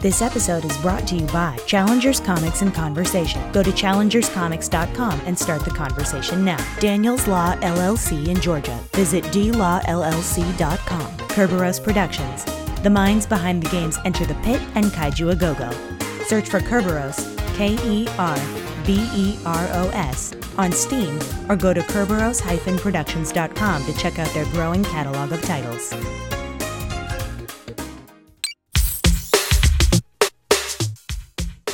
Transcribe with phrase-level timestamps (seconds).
[0.00, 3.42] This episode is brought to you by Challengers Comics and Conversation.
[3.50, 6.64] Go to challengerscomics.com and start the conversation now.
[6.78, 8.78] Daniels Law LLC in Georgia.
[8.92, 11.10] Visit dlawllc.com.
[11.28, 12.44] Kerberos Productions.
[12.84, 15.72] The minds behind the games Enter the Pit and Kaiju A Go Go.
[16.26, 18.38] Search for Kerberos, K E R
[18.86, 21.18] B E R O S, on Steam
[21.48, 25.92] or go to kerberos-productions.com to check out their growing catalog of titles.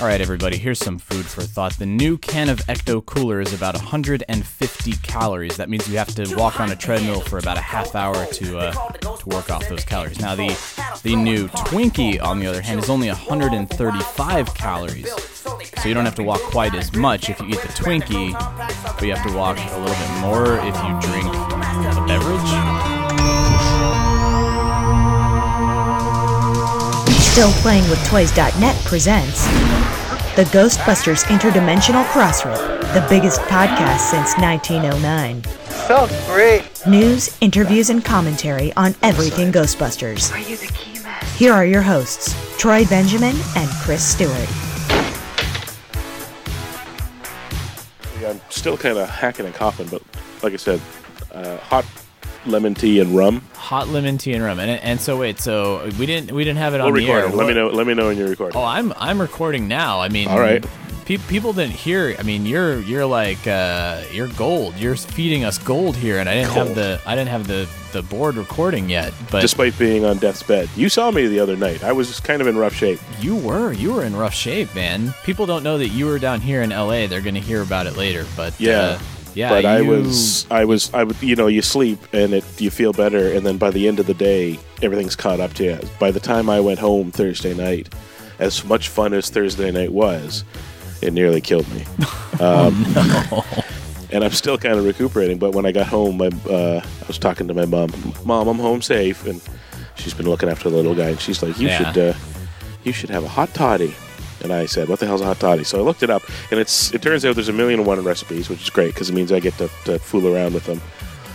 [0.04, 1.78] All right, everybody, here's some food for thought.
[1.78, 5.56] The new can of Ecto Cooler is about 150 calories.
[5.56, 8.58] That means you have to walk on a treadmill for about a half hour to
[8.58, 10.20] uh, to work off those calories.
[10.20, 10.48] Now, the
[11.04, 15.10] the new Twinkie, on the other hand, is only 135 calories.
[15.80, 18.32] So you don't have to walk quite as much if you eat the Twinkie,
[18.84, 22.84] but you have to walk a little bit more if you drink a beverage.
[27.32, 29.44] Still Playing with Toys.net presents
[30.36, 32.58] the Ghostbusters Interdimensional Crossrip,
[32.92, 35.42] the biggest podcast since 1909.
[35.86, 36.68] Felt great.
[36.88, 40.32] News, interviews, and commentary on everything Ghostbusters.
[40.32, 41.24] Are you the key man?
[41.36, 44.48] Here are your hosts, Troy Benjamin and Chris Stewart.
[48.20, 50.02] Yeah, I'm still kind of hacking and coughing, but
[50.42, 50.80] like I said,
[51.30, 51.84] uh, hot
[52.46, 53.42] lemon tea and rum.
[53.54, 56.74] Hot lemon tea and rum, and and so wait, so we didn't we didn't have
[56.74, 57.24] it We'll on the air.
[57.24, 57.34] record.
[57.36, 57.68] Let me know.
[57.68, 58.56] Let me know when you're recording.
[58.58, 60.00] Oh, I'm I'm recording now.
[60.00, 60.64] I mean, All right.
[61.06, 62.16] Pe- people didn't hear.
[62.18, 64.74] I mean, you're you're like uh, you're gold.
[64.76, 68.02] You're feeding us gold here, and I didn't have the I didn't have the the
[68.02, 69.12] board recording yet.
[69.30, 71.84] But Despite being on death's bed, you saw me the other night.
[71.84, 73.00] I was kind of in rough shape.
[73.20, 75.12] you were you were in rough shape, man.
[75.24, 77.06] People don't know that you were down here in L.A.
[77.06, 78.24] They're gonna hear about it later.
[78.34, 78.80] But Yeah.
[78.80, 78.98] uh,
[79.34, 79.48] yeah.
[79.50, 82.70] but I you- was, I was, I would, you know, you sleep and it, you
[82.70, 85.78] feel better, and then by the end of the day, everything's caught up to you.
[85.98, 87.92] By the time I went home Thursday night,
[88.38, 90.44] as much fun as Thursday night was,
[91.02, 91.84] it nearly killed me.
[92.40, 92.84] Um,
[94.10, 95.38] And I'm still kind of recuperating.
[95.38, 97.90] But when I got home, my, uh, I was talking to my mom.
[98.24, 99.40] Mom, I'm home safe, and
[99.96, 101.92] she's been looking after the little guy, and she's like, "You Yeah.
[101.92, 102.14] should, uh,
[102.84, 103.92] you should have a hot toddy."
[104.44, 106.60] And I said, "What the hell's a hot toddy?" So I looked it up, and
[106.60, 109.14] it's it turns out there's a million and one recipes, which is great because it
[109.14, 110.82] means I get to, to fool around with them.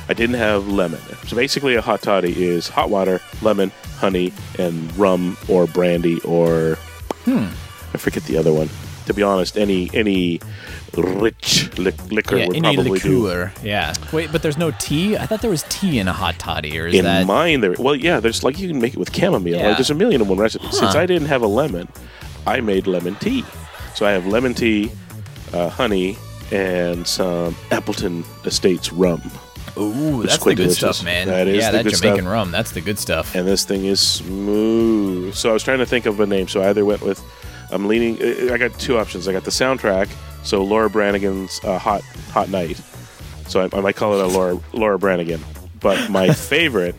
[0.07, 4.95] I didn't have lemon, so basically a hot toddy is hot water, lemon, honey, and
[4.95, 6.75] rum or brandy or
[7.25, 7.47] hmm.
[7.93, 8.69] I forget the other one.
[9.07, 10.39] To be honest, any any
[10.95, 13.23] rich li- liquor yeah, would any probably do.
[13.23, 13.53] liqueur.
[13.63, 13.93] Yeah.
[14.13, 15.17] Wait, but there's no tea.
[15.17, 17.25] I thought there was tea in a hot toddy, or is In that?
[17.25, 17.75] mine, there.
[17.77, 19.57] Well, yeah, there's like you can make it with chamomile.
[19.57, 19.67] Yeah.
[19.69, 20.77] Like, there's a million and one recipes.
[20.77, 21.87] Since I didn't have a lemon,
[22.47, 23.43] I made lemon tea.
[23.95, 24.91] So I have lemon tea,
[25.53, 26.17] uh, honey,
[26.51, 29.21] and some Appleton Estates rum.
[29.77, 30.77] Ooh, that's the good delicious.
[30.97, 31.27] stuff, man.
[31.27, 32.31] That is yeah, the that good Jamaican stuff.
[32.31, 32.51] rum.
[32.51, 33.35] That's the good stuff.
[33.35, 35.33] and this thing is smooth.
[35.35, 36.47] So I was trying to think of a name.
[36.47, 37.23] So I either went with,
[37.71, 38.17] I'm leaning.
[38.21, 39.27] uh, I got two options.
[39.27, 40.09] I got the soundtrack.
[40.43, 42.01] So Laura Branigan's uh, "Hot
[42.31, 42.81] Hot Night."
[43.47, 45.41] So I, I might call it a Laura Laura Branigan.
[45.79, 46.95] But my favorite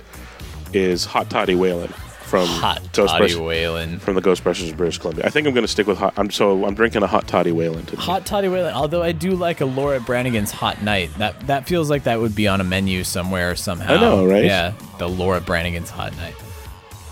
[0.73, 1.93] is Hot Toddy Whalen
[2.31, 3.99] from Hot toddy whaling.
[3.99, 5.27] from the Ghostbusters of British Columbia.
[5.27, 6.15] I think I'm going to stick with hot.
[6.17, 8.01] I'm so I'm drinking a Hot Toddy Whalen today.
[8.01, 8.73] Hot toddy whaling.
[8.73, 11.11] Although I do like a Laura Branigan's Hot Night.
[11.19, 13.97] That that feels like that would be on a menu somewhere somehow.
[13.97, 14.45] I know, right?
[14.45, 16.37] Yeah, the Laura Branigan's Hot Night.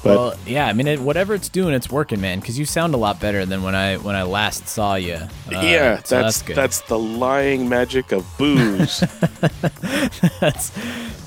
[0.03, 2.41] But well, yeah, I mean, it, whatever it's doing, it's working, man.
[2.41, 5.15] Because you sound a lot better than when I when I last saw you.
[5.15, 6.57] Uh, yeah, so that's good.
[6.57, 9.01] that's the lying magic of booze.
[10.41, 10.71] that's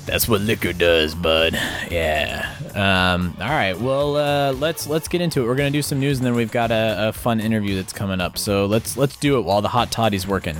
[0.06, 1.54] that's what liquor does, bud.
[1.90, 2.54] Yeah.
[2.74, 3.78] Um, all right.
[3.78, 5.46] Well, uh, let's let's get into it.
[5.46, 8.20] We're gonna do some news, and then we've got a, a fun interview that's coming
[8.20, 8.38] up.
[8.38, 10.56] So let's let's do it while the hot toddy's working.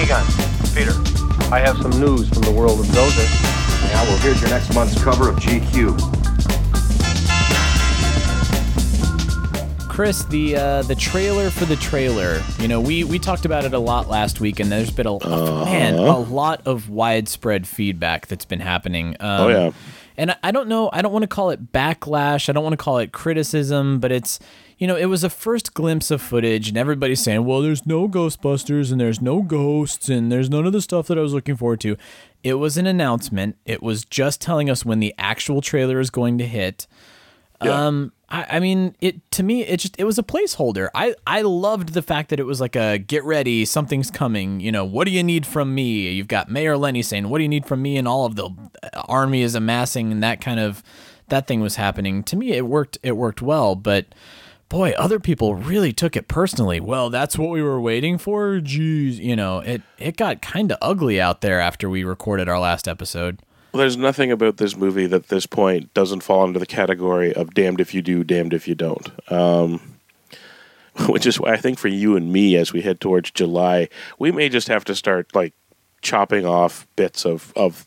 [0.00, 0.24] Egon,
[0.74, 0.94] Peter,
[1.52, 3.28] I have some news from the world of Gozer.
[3.90, 6.21] Yeah, well, here's your next month's cover of GQ.
[10.02, 12.42] Chris, the uh, the trailer for the trailer.
[12.58, 15.16] You know, we we talked about it a lot last week, and there's been a
[15.64, 19.10] man a lot of widespread feedback that's been happening.
[19.20, 19.70] Um, Oh, yeah.
[20.16, 20.90] and I- I don't know.
[20.92, 22.48] I don't want to call it backlash.
[22.48, 24.40] I don't want to call it criticism, but it's
[24.76, 28.08] you know, it was a first glimpse of footage, and everybody's saying, "Well, there's no
[28.08, 31.54] Ghostbusters, and there's no ghosts, and there's none of the stuff that I was looking
[31.54, 31.96] forward to."
[32.42, 33.54] It was an announcement.
[33.66, 36.88] It was just telling us when the actual trailer is going to hit.
[37.62, 37.86] Yeah.
[37.86, 40.88] Um, I, I mean, it to me, it just it was a placeholder.
[40.94, 44.58] I I loved the fact that it was like a get ready, something's coming.
[44.58, 46.10] You know, what do you need from me?
[46.10, 48.46] You've got Mayor Lenny saying, "What do you need from me?" and all of the
[48.46, 50.82] uh, army is amassing, and that kind of
[51.28, 52.24] that thing was happening.
[52.24, 52.98] To me, it worked.
[53.02, 54.06] It worked well, but.
[54.68, 56.80] Boy, other people really took it personally.
[56.80, 58.52] Well, that's what we were waiting for.
[58.54, 62.58] Jeez, you know, it it got kind of ugly out there after we recorded our
[62.58, 63.38] last episode.
[63.72, 67.32] Well, there's nothing about this movie that at this point doesn't fall under the category
[67.32, 69.10] of damned if you do, damned if you don't.
[69.32, 69.96] Um,
[71.08, 73.88] which is why I think for you and me, as we head towards July,
[74.18, 75.54] we may just have to start like
[76.02, 77.86] chopping off bits of of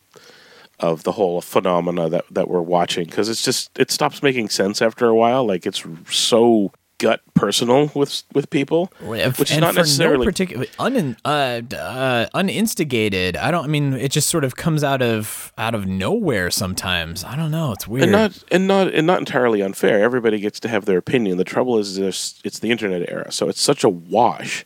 [0.80, 4.82] of the whole phenomena that that we're watching because it's just it stops making sense
[4.82, 5.46] after a while.
[5.46, 11.18] Like it's so gut personal with with people, which is not necessarily no particular un,
[11.26, 13.38] uh, uh, uninstigated.
[13.38, 13.66] I don't.
[13.66, 17.24] I mean, it just sort of comes out of out of nowhere sometimes.
[17.24, 17.72] I don't know.
[17.72, 18.04] It's weird.
[18.04, 20.02] and not and not and not entirely unfair.
[20.02, 21.38] Everybody gets to have their opinion.
[21.38, 24.66] The trouble is, there's, it's the internet era, so it's such a wash.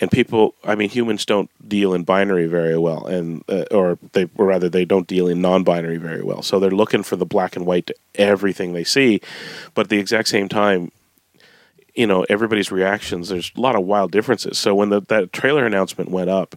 [0.00, 4.28] And people, I mean, humans don't deal in binary very well, and uh, or they,
[4.36, 6.42] or rather, they don't deal in non-binary very well.
[6.42, 9.20] So they're looking for the black and white to everything they see,
[9.74, 10.90] but at the exact same time,
[11.94, 13.28] you know, everybody's reactions.
[13.28, 14.58] There's a lot of wild differences.
[14.58, 16.56] So when the, that trailer announcement went up,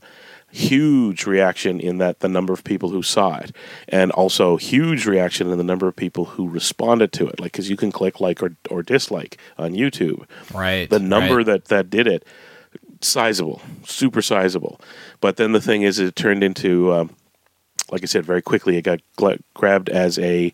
[0.52, 3.54] huge reaction in that the number of people who saw it,
[3.90, 7.40] and also huge reaction in the number of people who responded to it.
[7.40, 10.26] Like, because you can click like or, or dislike on YouTube.
[10.54, 10.90] right.
[10.90, 11.46] The number right.
[11.46, 12.26] that that did it,
[13.02, 14.80] sizable, super sizable.
[15.20, 17.16] But then the thing is, it turned into, um,
[17.92, 18.78] like I said, very quickly.
[18.78, 20.54] It got gla- grabbed as a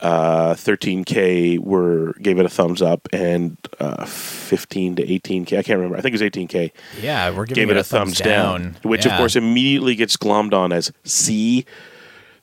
[0.00, 5.58] uh, 13k were gave it a thumbs up, and uh, 15 to 18k.
[5.58, 5.96] I can't remember.
[5.96, 6.72] I think it was 18k.
[7.00, 10.72] Yeah, we're giving Gave it a thumbs down, which of course immediately gets glommed on
[10.72, 11.64] as see.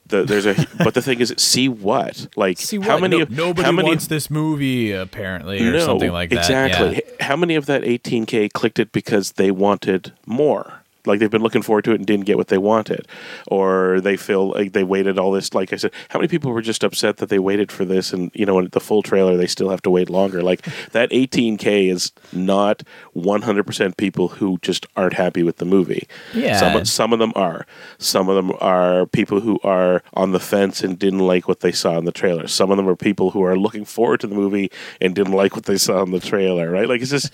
[0.06, 0.54] The, there's a
[0.84, 4.08] but the thing is, see what like See how many No- nobody how many wants
[4.08, 6.40] this movie apparently, or something like that.
[6.40, 7.02] Exactly.
[7.20, 7.26] Yeah.
[7.28, 10.83] How many of that 18K clicked it because they wanted more?
[11.06, 13.08] Like they've been looking forward to it and didn't get what they wanted,
[13.48, 15.54] or they feel like they waited all this.
[15.54, 18.32] Like I said, how many people were just upset that they waited for this, and
[18.34, 20.42] you know, in the full trailer, they still have to wait longer.
[20.42, 20.62] Like
[20.92, 22.84] that 18K is not
[23.16, 26.08] 100% people who just aren't happy with the movie.
[26.34, 26.58] Yeah.
[26.58, 27.66] Some some of them are.
[27.98, 31.72] Some of them are people who are on the fence and didn't like what they
[31.72, 32.48] saw in the trailer.
[32.48, 34.72] Some of them are people who are looking forward to the movie
[35.02, 36.72] and didn't like what they saw in the trailer.
[36.72, 36.88] Right?
[36.88, 37.32] Like it's just.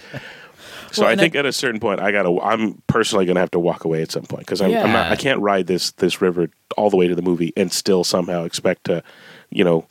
[0.91, 2.37] So Well, I think I- at a certain point, I gotta.
[2.41, 5.11] I'm personally gonna have to walk away at some point because I'm, I'm not.
[5.11, 8.43] I can't ride this this river all the way to the movie and still somehow
[8.43, 9.03] expect to,
[9.49, 9.85] you know,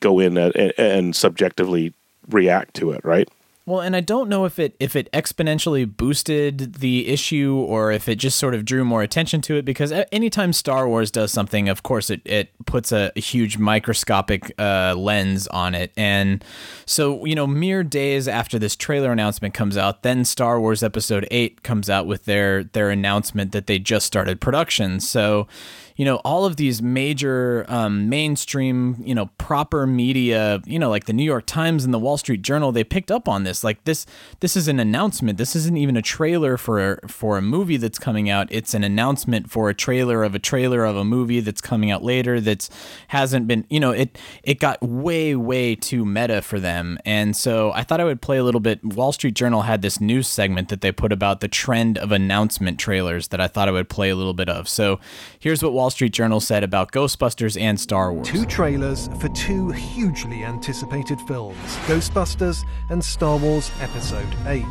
[0.00, 1.92] go in and, and subjectively
[2.28, 3.04] react to it.
[3.04, 3.28] Right?
[3.68, 8.08] Well, and I don't know if it if it exponentially boosted the issue or if
[8.08, 11.68] it just sort of drew more attention to it because anytime Star Wars does something,
[11.68, 15.90] of course it it puts a, a huge microscopic uh, lens on it.
[15.96, 16.44] And
[16.84, 21.26] so, you know, mere days after this trailer announcement comes out, then Star Wars episode
[21.32, 25.00] 8 comes out with their their announcement that they just started production.
[25.00, 25.48] So,
[25.96, 31.06] you know, all of these major um, mainstream, you know, proper media, you know, like
[31.06, 33.64] the New York Times and the Wall Street Journal, they picked up on this.
[33.64, 34.04] Like this,
[34.40, 35.38] this is an announcement.
[35.38, 38.48] This isn't even a trailer for for a movie that's coming out.
[38.50, 42.02] It's an announcement for a trailer of a trailer of a movie that's coming out
[42.02, 42.40] later.
[42.40, 42.68] That's
[43.08, 46.98] hasn't been, you know, it it got way way too meta for them.
[47.06, 48.84] And so I thought I would play a little bit.
[48.84, 52.78] Wall Street Journal had this news segment that they put about the trend of announcement
[52.78, 54.68] trailers that I thought I would play a little bit of.
[54.68, 55.00] So
[55.38, 58.28] here's what Wall Street Journal said about Ghostbusters and Star Wars.
[58.28, 61.56] Two trailers for two hugely anticipated films
[61.86, 64.64] Ghostbusters and Star Wars Episode 8.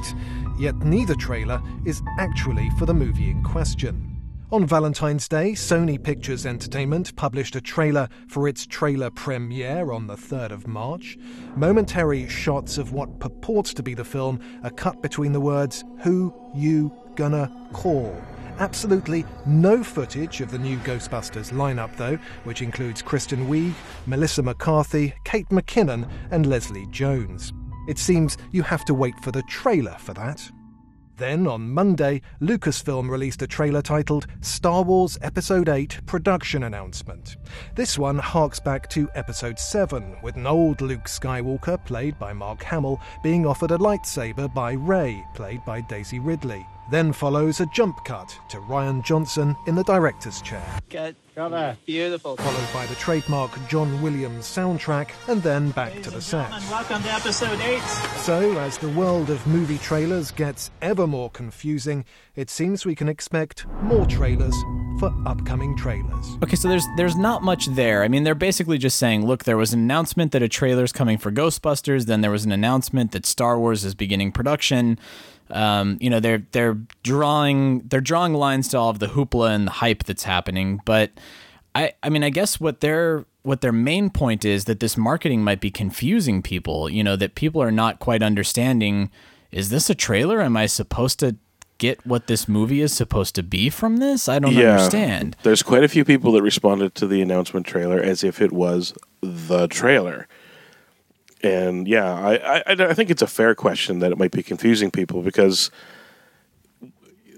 [0.57, 4.15] Yet neither trailer is actually for the movie in question.
[4.51, 10.15] On Valentine's Day, Sony Pictures Entertainment published a trailer for its trailer premiere on the
[10.15, 11.17] 3rd of March.
[11.55, 16.33] Momentary shots of what purports to be the film are cut between the words, Who
[16.53, 18.15] You Gonna Call?
[18.59, 23.73] Absolutely no footage of the new Ghostbusters lineup, though, which includes Kristen Wiig,
[24.05, 27.51] Melissa McCarthy, Kate McKinnon, and Leslie Jones.
[27.89, 30.49] It seems you have to wait for the trailer for that.
[31.17, 37.37] Then, on Monday, Lucasfilm released a trailer titled Star Wars Episode 8 Production Announcement.
[37.75, 42.63] This one harks back to Episode 7, with an old Luke Skywalker, played by Mark
[42.63, 46.65] Hamill, being offered a lightsaber by Rey, played by Daisy Ridley.
[46.89, 51.15] Then follows a jump cut to Rian Johnson in the director's chair, Good.
[51.85, 52.37] Beautiful.
[52.37, 56.49] followed by the trademark John Williams soundtrack, and then back to the set.
[56.71, 57.81] Welcome to episode 8.
[58.19, 62.05] So, as the world of movie trailers gets ever more confusing,
[62.37, 64.55] it seems we can expect more trailers
[64.97, 66.37] for upcoming trailers.
[66.41, 68.03] Okay, so there's there's not much there.
[68.03, 71.17] I mean, they're basically just saying, look, there was an announcement that a trailer's coming
[71.17, 74.97] for Ghostbusters, then there was an announcement that Star Wars is beginning production.
[75.51, 79.67] Um, you know, they're they're drawing they're drawing lines to all of the hoopla and
[79.67, 81.11] the hype that's happening, but
[81.73, 85.43] I I mean, I guess what their what their main point is that this marketing
[85.43, 89.11] might be confusing people, you know, that people are not quite understanding
[89.51, 90.41] is this a trailer?
[90.41, 91.37] Am I supposed to
[91.77, 94.27] get what this movie is supposed to be from this?
[94.27, 95.37] I don't understand.
[95.43, 98.93] There's quite a few people that responded to the announcement trailer as if it was
[99.21, 100.27] the trailer.
[101.45, 104.89] And yeah, I, I, I think it's a fair question that it might be confusing
[104.89, 105.69] people because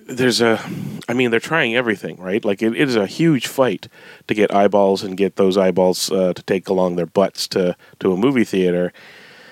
[0.07, 0.61] there's a,
[1.09, 2.43] I mean, they're trying everything, right?
[2.45, 3.89] Like it, it is a huge fight
[4.27, 8.13] to get eyeballs and get those eyeballs uh, to take along their butts to to
[8.13, 8.93] a movie theater.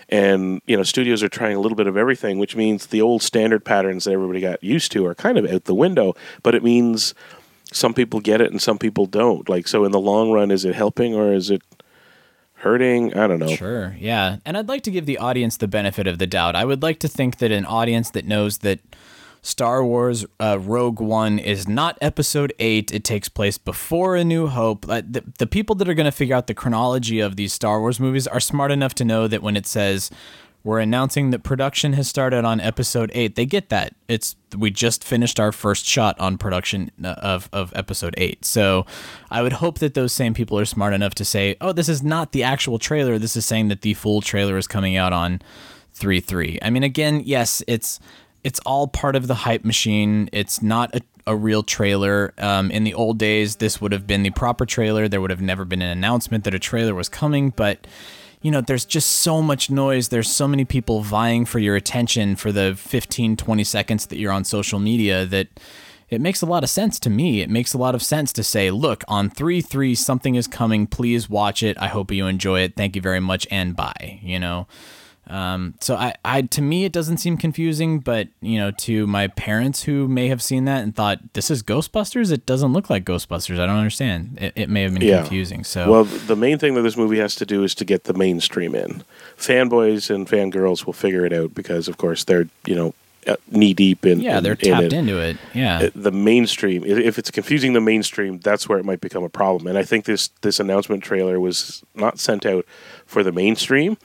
[0.08, 3.24] And you know, studios are trying a little bit of everything, which means the old
[3.24, 6.16] standard patterns that everybody got used to are kind of out the window.
[6.44, 7.14] But it means
[7.74, 9.50] some people get it and some people don't.
[9.50, 11.62] Like, so in the long run, is it helping or is it
[12.66, 13.16] hurting?
[13.16, 13.56] I don't know.
[13.56, 14.38] Sure, yeah.
[14.44, 16.56] And I'd like to give the audience the benefit of the doubt.
[16.56, 18.80] I would like to think that an audience that knows that
[19.44, 22.92] Star Wars uh, Rogue One is not episode 8.
[22.92, 24.90] It takes place before A New Hope.
[24.90, 27.80] Uh, the, the people that are going to figure out the chronology of these Star
[27.80, 30.10] Wars movies are smart enough to know that when it says
[30.66, 33.94] we're announcing that production has started on episode 8, they get that.
[34.08, 38.44] It's we just finished our first shot on production uh, of of episode 8.
[38.44, 38.88] So,
[39.30, 42.02] I would hope that those same people are smart enough to say, "Oh, this is
[42.02, 43.20] not the actual trailer.
[43.20, 45.40] This is saying that the full trailer is coming out on
[45.94, 48.00] 3 3." I mean, again, yes, it's
[48.44, 50.30] it's all part of the hype machine.
[50.32, 52.34] It's not a, a real trailer.
[52.40, 55.08] Um, in the old days, this would have been the proper trailer.
[55.08, 57.86] There would have never been an announcement that a trailer was coming, but
[58.46, 60.10] you know, there's just so much noise.
[60.10, 64.32] There's so many people vying for your attention for the 15, 20 seconds that you're
[64.32, 65.48] on social media that
[66.12, 67.42] it makes a lot of sense to me.
[67.42, 70.86] It makes a lot of sense to say, look, on 3 3, something is coming.
[70.86, 71.76] Please watch it.
[71.80, 72.76] I hope you enjoy it.
[72.76, 74.20] Thank you very much and bye.
[74.22, 74.68] You know?
[75.28, 79.28] Um, so I, I, to me, it doesn't seem confusing, but you know, to my
[79.28, 83.06] parents who may have seen that and thought this is Ghostbusters, it doesn't look like
[83.06, 83.60] Ghostbusters.
[83.60, 84.38] I don't understand.
[84.40, 85.22] It, it may have been Yeah.
[85.22, 85.64] confusing.
[85.64, 88.14] So Well, the main thing that this movie has to do is to get the
[88.14, 89.04] mainstream in.
[89.38, 92.94] Fanboys and fangirls will figure it out because, of course, they're you know
[93.50, 94.20] knee deep in.
[94.20, 94.94] yeah, in- they're in tapped it.
[94.94, 95.38] into it.
[95.54, 95.80] Yeah.
[95.86, 99.66] Uh, The mainstream, if it's confusing the mainstream, that's where it might become a problem.
[99.68, 102.66] And I think this this announcement trailer was not sent out
[103.08, 103.98] for the mainstream,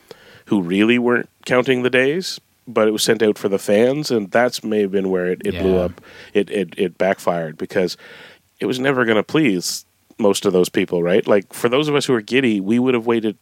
[0.50, 2.38] who really weren't counting the days,
[2.68, 5.40] but it was sent out for the fans, and that's may have been where it,
[5.44, 6.00] it blew up.
[6.34, 7.96] It, it it backfired because
[8.60, 9.84] it was never going to please
[10.18, 11.26] most of those people, right?
[11.26, 13.38] Like for those of us who are giddy, we would have waited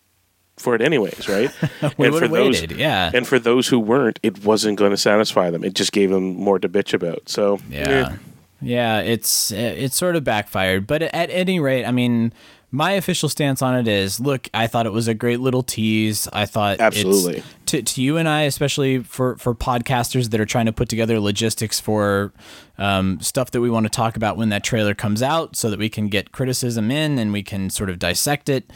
[0.56, 1.50] for it anyways, right?
[1.98, 2.78] We And would for have those- waited.
[2.78, 3.10] Yeah.
[3.12, 5.64] And for those who weren't, it wasn't going to satisfy them.
[5.64, 7.28] It just gave them more to bitch about.
[7.28, 7.88] So Yeah.
[8.12, 8.16] eh.
[8.60, 12.32] Yeah, it's it's sort of backfired, but at any rate, I mean,
[12.70, 16.28] my official stance on it is, look, I thought it was a great little tease.
[16.32, 17.42] I thought Absolutely.
[17.66, 21.18] to to you and I, especially for for podcasters that are trying to put together
[21.18, 22.32] logistics for
[22.76, 25.78] um, stuff that we want to talk about when that trailer comes out, so that
[25.78, 28.70] we can get criticism in and we can sort of dissect it.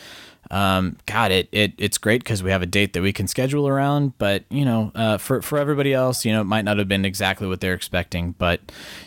[0.52, 3.66] Um, God, it, it it's great because we have a date that we can schedule
[3.66, 4.18] around.
[4.18, 7.06] But you know, uh, for for everybody else, you know, it might not have been
[7.06, 8.32] exactly what they're expecting.
[8.32, 8.60] But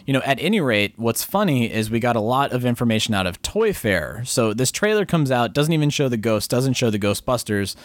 [0.08, 3.28] you know, at any rate, what's funny is we got a lot of information out
[3.28, 4.24] of Toy Fair.
[4.26, 7.76] So this trailer comes out, doesn't even show the ghost, doesn't show the Ghostbusters.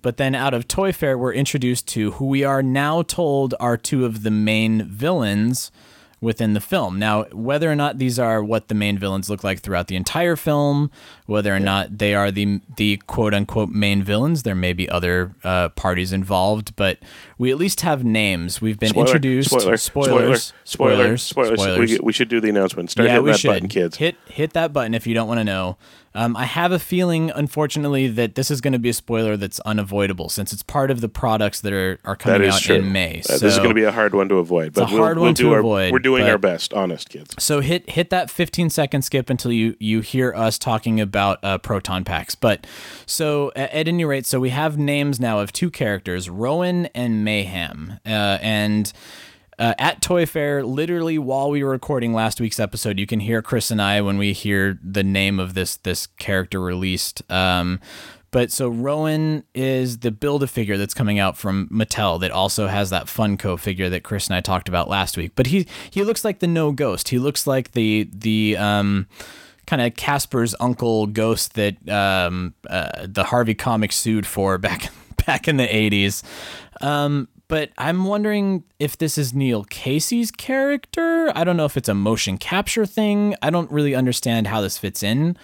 [0.00, 3.76] But then out of Toy Fair, we're introduced to who we are now told are
[3.76, 5.70] two of the main villains
[6.20, 6.98] within the film.
[6.98, 10.36] Now, whether or not these are what the main villains look like throughout the entire
[10.36, 10.90] film,
[11.26, 15.34] whether or not they are the the quote unquote main villains, there may be other
[15.44, 16.98] uh, parties involved, but
[17.38, 18.60] we at least have names.
[18.60, 19.50] We've been Spoiler, introduced.
[19.50, 21.60] Spoiler, spoilers, spoiler, spoilers, spoilers.
[21.60, 21.90] spoilers.
[21.90, 22.90] We, we should do the announcement.
[22.90, 23.96] Start yeah, hitting we that should button, kids.
[23.96, 25.78] hit hit that button if you don't want to know.
[26.12, 29.60] Um, I have a feeling, unfortunately, that this is going to be a spoiler that's
[29.60, 32.76] unavoidable since it's part of the products that are, are coming out true.
[32.76, 33.20] in May.
[33.20, 35.18] Uh, this is going to be a hard one to avoid, but a we'll, hard
[35.18, 37.34] we'll one do to our, avoid, We're doing our best, honest kids.
[37.38, 41.58] So hit hit that 15 second skip until you you hear us talking about uh,
[41.58, 42.34] proton packs.
[42.34, 42.66] But
[43.06, 47.24] so at, at any rate, so we have names now of two characters, Rowan and
[47.24, 48.92] Mayhem, uh, and.
[49.60, 53.42] Uh, at Toy Fair, literally while we were recording last week's episode, you can hear
[53.42, 57.22] Chris and I when we hear the name of this this character released.
[57.30, 57.78] Um,
[58.30, 62.68] but so Rowan is the build a figure that's coming out from Mattel that also
[62.68, 65.32] has that Funko figure that Chris and I talked about last week.
[65.34, 67.10] But he he looks like the no ghost.
[67.10, 69.08] He looks like the the um
[69.66, 74.90] kind of Casper's uncle ghost that um uh, the Harvey comic sued for back
[75.26, 76.22] back in the 80s.
[76.80, 81.30] Um but I'm wondering if this is Neil Casey's character.
[81.36, 83.34] I don't know if it's a motion capture thing.
[83.42, 85.36] I don't really understand how this fits in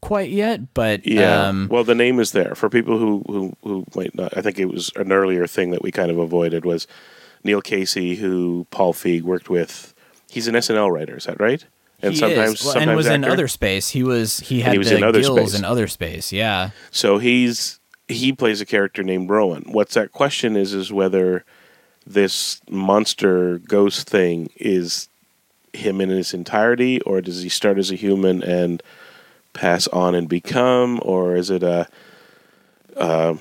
[0.00, 1.48] quite yet, but Yeah.
[1.48, 4.36] um, well, the name is there for people who, who who might not.
[4.36, 6.86] I think it was an earlier thing that we kind of avoided was
[7.42, 9.94] Neil Casey, who Paul Feig worked with.
[10.30, 11.64] He's an SNL writer, is that right?
[12.02, 12.64] And he sometimes, is.
[12.64, 13.88] Well, sometimes and was in other space.
[13.90, 15.58] He was he had he was the in Other gills Space.
[15.58, 16.32] in other space.
[16.32, 19.64] Yeah, So he's he plays a character named Rowan.
[19.72, 21.46] What's that question is is whether
[22.06, 25.08] this monster ghost thing is
[25.72, 28.82] him in his entirety, or does he start as a human and
[29.52, 31.88] pass on and become, or is it a?
[32.96, 33.34] Uh,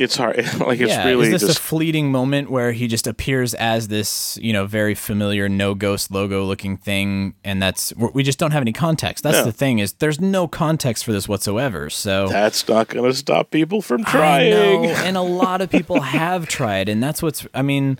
[0.00, 0.36] it's hard.
[0.58, 3.88] like it's yeah, really is this just a fleeting moment where he just appears as
[3.88, 8.50] this, you know, very familiar no ghost logo looking thing, and that's we just don't
[8.52, 9.22] have any context.
[9.22, 9.44] That's No.
[9.44, 11.90] the thing is there's no context for this whatsoever.
[11.90, 14.50] So that's not going to stop people from I trying.
[14.50, 17.46] know, and a lot of people have tried, and that's what's.
[17.54, 17.98] I mean,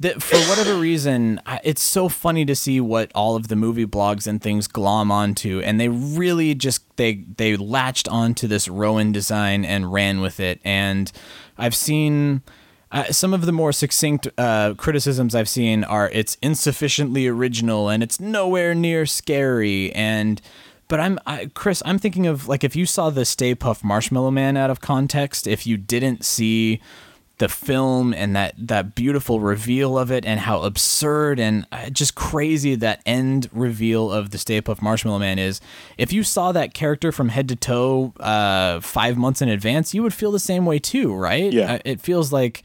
[0.00, 4.26] that for whatever reason, it's so funny to see what all of the movie blogs
[4.26, 9.64] and things glom onto, and they really just they they latched onto this Rowan design
[9.64, 10.60] and ran with it.
[10.64, 11.10] And
[11.56, 12.42] I've seen.
[12.90, 18.02] Uh, some of the more succinct uh, criticisms I've seen are it's insufficiently original and
[18.02, 20.40] it's nowhere near scary and
[20.88, 21.82] but I'm I, Chris.
[21.84, 25.46] I'm thinking of like if you saw the Stay Puft Marshmallow Man out of context,
[25.46, 26.80] if you didn't see
[27.38, 32.14] the film and that that beautiful reveal of it and how absurd and uh, just
[32.14, 35.60] crazy that end reveal of the Stay Puft Marshmallow Man is.
[35.96, 40.02] If you saw that character from head to toe uh, five months in advance, you
[40.02, 41.52] would feel the same way too, right?
[41.52, 41.74] Yeah.
[41.74, 42.62] Uh, it feels like.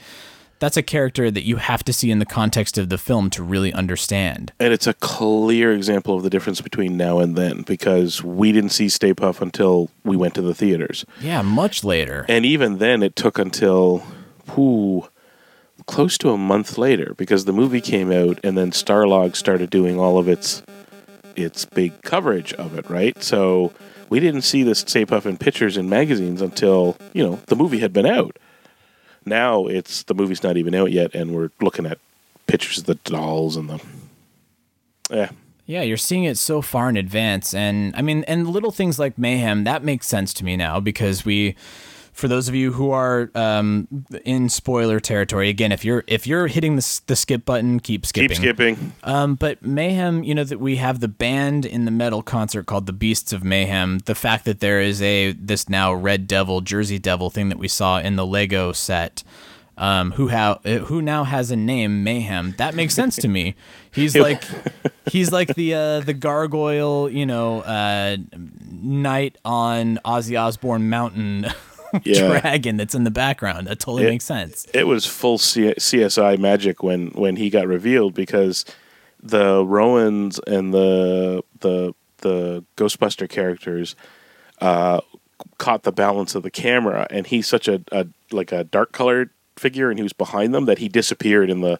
[0.60, 3.44] That's a character that you have to see in the context of the film to
[3.44, 4.54] really understand.
[4.62, 8.70] and it's a clear example of the difference between now and then because we didn't
[8.70, 11.06] see Stay Puft until we went to the theaters.
[11.20, 12.26] Yeah, much later.
[12.30, 14.04] And even then, it took until,
[14.56, 15.08] whoo,
[15.86, 20.00] close to a month later because the movie came out and then Starlog started doing
[20.00, 20.64] all of its
[21.36, 23.22] its big coverage of it, right?
[23.24, 23.74] So
[24.10, 27.80] we didn't see this Stay Puft in pictures in magazines until, you know, the movie
[27.80, 28.38] had been out.
[29.26, 31.98] Now it's the movie's not even out yet and we're looking at
[32.46, 33.82] pictures of the dolls and the
[35.10, 35.30] Yeah.
[35.66, 37.54] Yeah, you're seeing it so far in advance.
[37.54, 41.26] And I mean, and little things like mayhem, that makes sense to me now because
[41.26, 41.56] we.
[42.14, 43.88] For those of you who are um,
[44.24, 48.30] in spoiler territory, again, if you're if you're hitting the, the skip button, keep skipping.
[48.30, 48.94] Keep skipping.
[49.04, 52.86] Um, but Mayhem, you know that we have the band in the metal concert called
[52.86, 54.00] the Beasts of Mayhem.
[54.06, 57.68] The fact that there is a this now Red Devil, Jersey Devil thing that we
[57.68, 59.24] saw in the Lego set,
[59.78, 62.54] um, who how who now has a name Mayhem.
[62.58, 63.56] That makes sense to me.
[63.92, 64.44] He's like
[65.06, 68.18] he's like the uh, the gargoyle, you know, uh,
[68.72, 71.46] knight on Ozzy Osbourne Mountain.
[72.04, 72.40] Yeah.
[72.40, 73.68] Dragon that's in the background.
[73.68, 74.66] That totally It- makes sense.
[74.74, 78.66] it was full C- CSI magic when when he got revealed because
[79.22, 83.96] the Rowans and the the the Ghostbuster characters
[84.60, 85.02] uh,
[85.58, 89.30] caught the balance of the camera, and he's such a, a like a dark colored
[89.58, 91.80] figure, and he was behind them that he disappeared in the.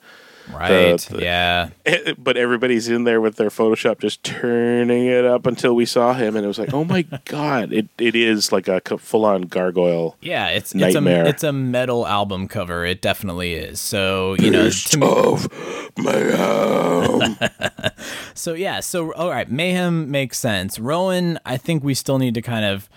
[0.52, 0.98] Right.
[1.00, 1.70] the- yeah.
[1.86, 6.14] Eh, but everybody's in there with their Photoshop, just turning it up until we saw
[6.14, 7.72] him, and it was like, oh my god!
[7.72, 10.18] It it is like a full on gargoyle.
[10.22, 11.22] Yeah, it's Nightmare.
[11.22, 12.86] it's a it's a metal album cover.
[12.86, 13.80] It definitely is.
[13.80, 17.38] So you know, to me, mayhem.
[18.34, 20.80] so yeah, so all right, mayhem makes sense.
[20.80, 22.90] Rowan, I think we still need to kind of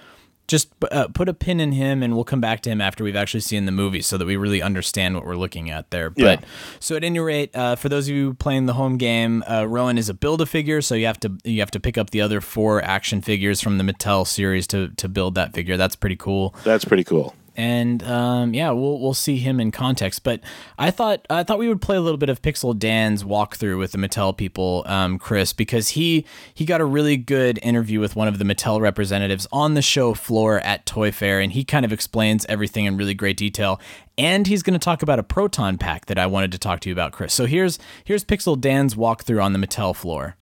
[0.49, 3.17] just uh, put a pin in him, and we'll come back to him after we've
[3.17, 6.11] actually seen the movie, so that we really understand what we're looking at there.
[6.11, 6.47] But Yeah.
[6.81, 9.99] so at any rate, uh, for those of you playing the home game, uh, Rowan
[9.99, 12.21] is a build a figure, so you have to you have to pick up the
[12.21, 15.77] other four action figures from the Mattel series to to build that figure.
[15.77, 16.55] That's pretty cool.
[16.65, 17.35] That's pretty cool.
[17.57, 20.23] And um, yeah, we'll we'll see him in context.
[20.23, 20.41] But
[20.79, 23.93] I thought I thought we would play a little bit of Pixel Dan's walkthrough with
[23.93, 28.29] the Mattel people, um, Chris, because he he got a really good interview with one
[28.29, 31.93] of the Mattel representatives on the show floor at Toy Fair, and he kind of
[31.93, 33.81] explains everything in really great detail.
[34.19, 36.89] And he's going to talk about a proton pack that I wanted to talk to
[36.89, 37.35] you about, Chris.
[37.35, 40.37] So here's here's Pixel Dan's walkthrough on the Mattel floor.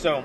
[0.00, 0.24] So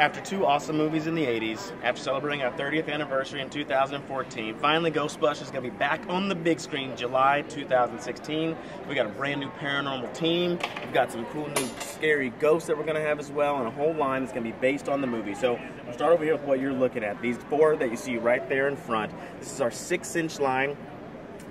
[0.00, 4.90] after two awesome movies in the 80s, after celebrating our 30th anniversary in 2014, finally
[4.90, 8.56] Ghostbusters is going to be back on the big screen July 2016.
[8.88, 10.58] We got a brand new paranormal team.
[10.82, 13.68] We've got some cool new scary ghosts that we're going to have as well, and
[13.68, 15.34] a whole line that's going to be based on the movie.
[15.34, 17.22] So we'll start over here with what you're looking at.
[17.22, 19.12] These four that you see right there in front.
[19.38, 20.76] This is our six inch line.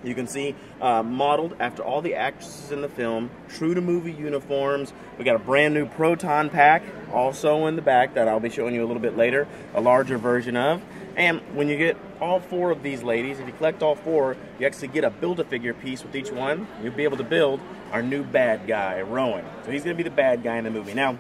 [0.03, 4.11] You can see uh, modeled after all the actresses in the film, true to movie
[4.11, 4.93] uniforms.
[5.17, 8.75] We got a brand new proton pack also in the back that I'll be showing
[8.75, 10.81] you a little bit later, a larger version of.
[11.15, 14.67] And when you get all four of these ladies, if you collect all four, you
[14.67, 16.67] actually get a build-a-figure piece with each one.
[16.83, 17.59] You'll be able to build
[17.91, 19.43] our new bad guy, Rowan.
[19.65, 20.93] So he's going to be the bad guy in the movie.
[20.93, 21.17] Now,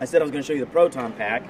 [0.00, 1.42] I said I was going to show you the proton pack.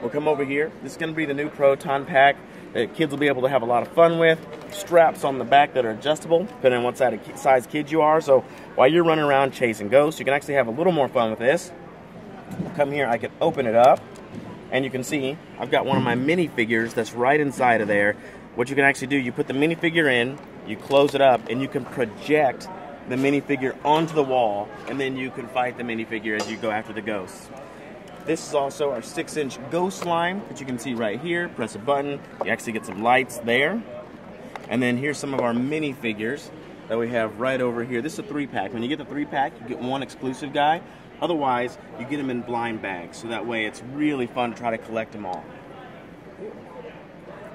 [0.00, 0.72] We'll come over here.
[0.82, 2.36] This is going to be the new proton pack
[2.74, 4.38] that kids will be able to have a lot of fun with.
[4.72, 8.20] Straps on the back that are adjustable, depending on what size kid you are.
[8.20, 8.40] So
[8.74, 11.38] while you're running around chasing ghosts, you can actually have a little more fun with
[11.38, 11.72] this.
[12.76, 14.00] Come here, I can open it up,
[14.70, 17.88] and you can see I've got one of my mini figures that's right inside of
[17.88, 18.16] there.
[18.54, 21.60] what you can actually do, you put the minifigure in, you close it up, and
[21.60, 22.68] you can project
[23.08, 26.70] the minifigure onto the wall, and then you can fight the minifigure as you go
[26.70, 27.48] after the ghosts.
[28.26, 31.50] This is also our six inch ghost line that you can see right here.
[31.50, 33.82] Press a button, you actually get some lights there.
[34.70, 36.48] And then here's some of our minifigures
[36.88, 38.00] that we have right over here.
[38.00, 38.72] This is a three pack.
[38.72, 40.80] When you get the three pack, you get one exclusive guy.
[41.20, 43.18] Otherwise, you get them in blind bags.
[43.18, 45.44] So that way it's really fun to try to collect them all.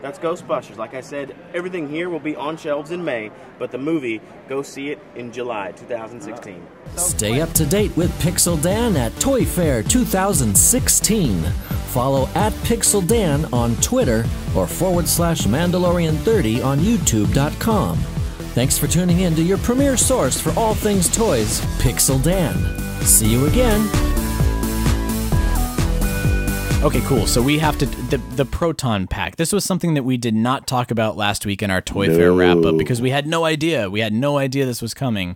[0.01, 0.77] That's Ghostbusters.
[0.77, 4.61] Like I said, everything here will be on shelves in May, but the movie, go
[4.61, 6.65] see it in July 2016.
[6.95, 11.43] Stay up to date with Pixel Dan at Toy Fair 2016.
[11.89, 17.97] Follow at Pixel Dan on Twitter or forward slash Mandalorian 30 on YouTube.com.
[18.53, 22.55] Thanks for tuning in to your premier source for all things toys, Pixel Dan.
[23.05, 24.18] See you again.
[26.81, 27.27] Okay, cool.
[27.27, 29.35] So we have to the the proton pack.
[29.35, 32.31] This was something that we did not talk about last week in our Toy Fair
[32.31, 33.89] wrap up because we had no idea.
[33.89, 35.35] We had no idea this was coming.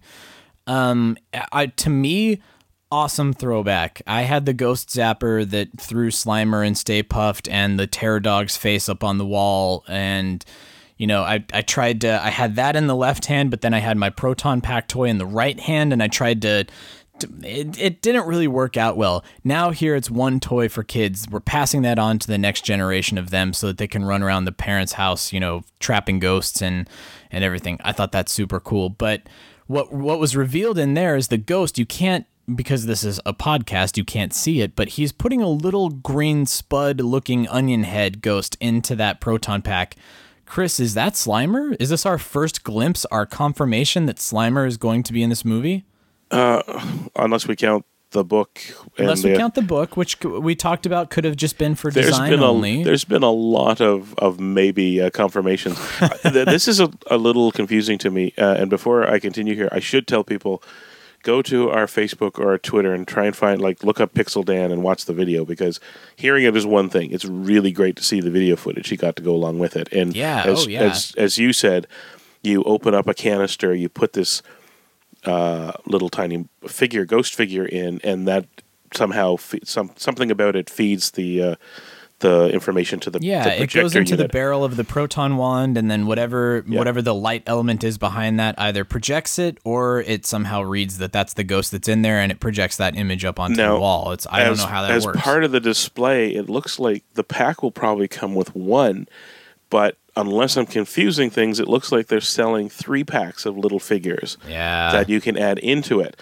[0.68, 1.18] Um,
[1.52, 2.42] I to me,
[2.90, 4.02] awesome throwback.
[4.08, 8.56] I had the Ghost Zapper that threw Slimer and Stay Puft and the Terror Dog's
[8.56, 10.44] face up on the wall and.
[10.96, 13.74] You know, I, I tried to, I had that in the left hand, but then
[13.74, 16.66] I had my proton pack toy in the right hand, and I tried to
[17.22, 19.24] it, it didn't really work out well.
[19.44, 21.28] Now here it's one toy for kids.
[21.30, 24.24] We're passing that on to the next generation of them so that they can run
[24.24, 26.90] around the parents' house, you know, trapping ghosts and
[27.32, 27.80] and everything.
[27.84, 28.90] I thought that's super cool.
[28.90, 29.24] But
[29.68, 31.78] what what was revealed in there is the ghost.
[31.78, 35.48] You can't because this is a podcast, you can't see it, but he's putting a
[35.48, 39.96] little green spud looking onion head ghost into that proton pack.
[40.46, 41.76] Chris, is that Slimer?
[41.80, 45.46] Is this our first glimpse, our confirmation that Slimer is going to be in this
[45.46, 45.86] movie?
[46.34, 48.60] Uh, unless we count the book.
[48.98, 51.92] Unless we the, count the book, which we talked about could have just been for
[51.92, 52.84] design been only.
[52.84, 55.78] There's been a lot of, of maybe uh, confirmations.
[56.24, 58.34] This is a, a, little confusing to me.
[58.38, 60.64] Uh, and before I continue here, I should tell people
[61.24, 64.46] go to our Facebook or our Twitter and try and find like look up Pixel
[64.46, 65.80] Dan and watch the video because
[66.16, 67.12] hearing it is one thing.
[67.12, 69.92] It's really great to see the video footage he got to go along with it.
[69.92, 70.82] And yeah, as, oh, yeah.
[70.84, 71.88] as as you said,
[72.42, 74.42] you open up a canister, you put this
[75.26, 78.46] uh, little tiny figure, ghost figure in, and that
[78.94, 81.56] somehow fe- some something about it feeds the uh,
[82.20, 83.44] the information to the yeah.
[83.44, 84.28] The it goes into unit.
[84.28, 86.78] the barrel of the proton wand, and then whatever yeah.
[86.78, 91.12] whatever the light element is behind that either projects it or it somehow reads that
[91.12, 93.80] that's the ghost that's in there, and it projects that image up onto now, the
[93.80, 94.12] wall.
[94.12, 95.18] It's I as, don't know how that as works.
[95.18, 99.08] As part of the display, it looks like the pack will probably come with one,
[99.70, 104.38] but unless I'm confusing things, it looks like they're selling three packs of little figures
[104.48, 104.92] yeah.
[104.92, 106.20] that you can add into it.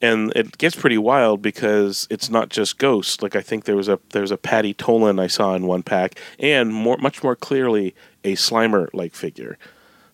[0.00, 3.20] And it gets pretty wild because it's not just ghosts.
[3.20, 6.20] Like I think there was a there's a Patty Tolan I saw in one pack,
[6.38, 9.58] and more much more clearly a Slimer like figure.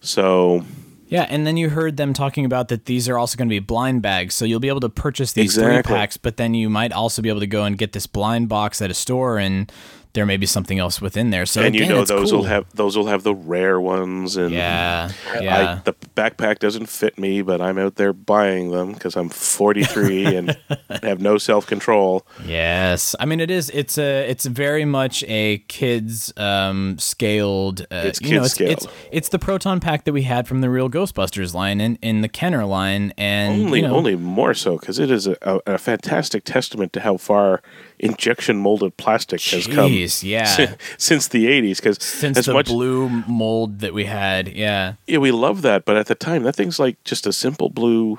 [0.01, 0.65] So
[1.09, 3.59] yeah, and then you heard them talking about that these are also going to be
[3.59, 5.75] blind bags, so you'll be able to purchase these exactly.
[5.75, 8.49] three packs, but then you might also be able to go and get this blind
[8.49, 9.71] box at a store and
[10.15, 11.45] there may be something else within there.
[11.45, 12.41] So and again, you know those cool.
[12.41, 15.73] will have those will have the rare ones, and yeah, yeah.
[15.73, 20.25] I, the backpack doesn't fit me, but I'm out there buying them because I'm 43
[20.37, 20.57] and
[21.03, 22.27] have no self control.
[22.45, 23.71] Yes, I mean it is.
[23.75, 24.29] It's a.
[24.29, 27.83] It's very much a kids um, scaled.
[27.83, 28.71] Uh, it's you know, it's, scaled.
[28.71, 32.21] It's, it's the proton pack that we had from the real Ghostbusters line in, in
[32.21, 35.75] the Kenner line, and only you know, only more so because it is a, a,
[35.75, 37.61] a fantastic testament to how far
[37.99, 39.93] injection molded plastic has come.
[39.93, 41.77] Yeah, since the '80s.
[41.77, 45.85] Because since as the much, blue mold that we had, yeah, yeah, we love that.
[45.85, 48.19] But at the time, that thing's like just a simple blue,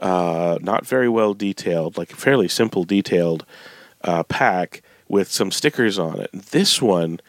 [0.00, 3.44] uh, not very well detailed, like fairly simple detailed
[4.02, 6.30] uh, pack with some stickers on it.
[6.32, 7.20] This one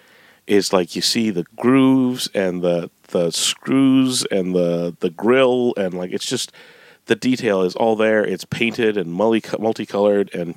[0.47, 5.93] is like you see the grooves and the the screws and the the grill and
[5.93, 6.51] like it's just
[7.05, 8.25] the detail is all there.
[8.25, 10.55] It's painted and multi multicolored and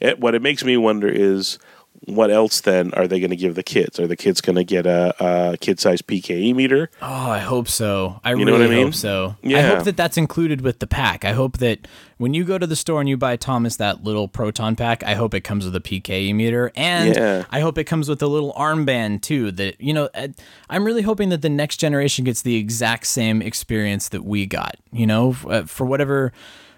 [0.00, 1.58] it, what it makes me wonder is
[2.06, 3.98] what else then are they going to give the kids?
[3.98, 5.14] Are the kids going to get a,
[5.52, 6.90] a kid sized PKE meter?
[7.00, 8.20] Oh, I hope so.
[8.22, 8.86] I You really know what I mean?
[8.88, 9.36] hope so.
[9.42, 9.58] Yeah.
[9.58, 11.24] I hope that that's included with the pack.
[11.24, 11.86] I hope that
[12.18, 15.14] when you go to the store and you buy Thomas that little proton pack, I
[15.14, 17.44] hope it comes with a PKE meter, and Yeah.
[17.50, 19.50] I hope it comes with a little armband too.
[19.52, 20.28] That you know, uh,
[20.68, 24.76] I'm really hoping that the next generation gets the exact same experience that we got.
[24.92, 26.32] You know, uh, for whatever.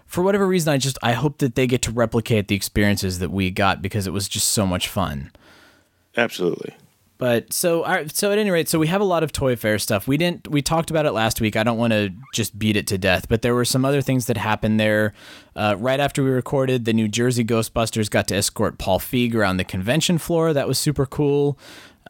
[0.06, 3.30] For whatever reason, I just I hope that they get to replicate the experiences that
[3.30, 5.32] we got because it was just so much fun.
[6.16, 6.74] Absolutely.
[7.18, 9.78] But so right, so at any rate, so we have a lot of Toy Fair
[9.78, 10.06] stuff.
[10.06, 11.56] We didn't we talked about it last week.
[11.56, 14.26] I don't want to just beat it to death, but there were some other things
[14.26, 15.14] that happened there.
[15.54, 19.56] Uh, right after we recorded, the New Jersey Ghostbusters got to escort Paul Feig around
[19.56, 20.52] the convention floor.
[20.52, 21.58] That was super cool.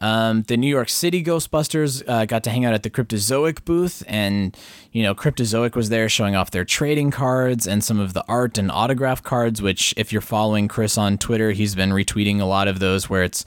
[0.00, 4.02] Um, the New York City Ghostbusters uh, got to hang out at the Cryptozoic booth,
[4.06, 4.56] and
[4.96, 8.56] you know Cryptozoic was there showing off their trading cards and some of the art
[8.56, 9.60] and autograph cards.
[9.60, 13.22] Which, if you're following Chris on Twitter, he's been retweeting a lot of those where
[13.22, 13.44] it's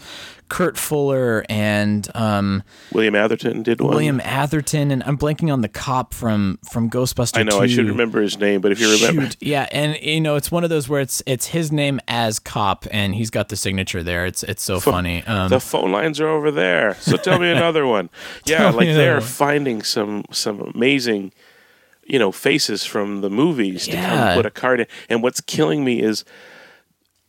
[0.49, 3.91] Kurt Fuller and um, William Atherton did one.
[3.91, 7.39] William Atherton, and I'm blanking on the cop from from Ghostbusters.
[7.39, 7.59] I know 2.
[7.59, 10.51] I should remember his name, but if you remember, Shoot, yeah, and you know it's
[10.51, 14.01] one of those where it's it's his name as cop, and he's got the signature
[14.01, 14.25] there.
[14.25, 15.23] It's it's so funny.
[15.25, 16.95] Um, the phone lines are over there.
[16.95, 18.09] So tell me another one.
[18.45, 21.31] Yeah, like they're finding some some amazing,
[22.09, 24.09] you know, faces from the movies to Yeah.
[24.09, 24.87] come put a card in.
[25.09, 26.25] And what's killing me is,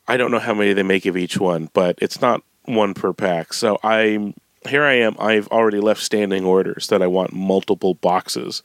[0.09, 3.13] I don't know how many they make of each one, but it's not one per
[3.13, 3.53] pack.
[3.53, 4.35] So I'm
[4.69, 4.83] here.
[4.85, 5.17] I am.
[5.19, 8.63] I've already left standing orders that I want multiple boxes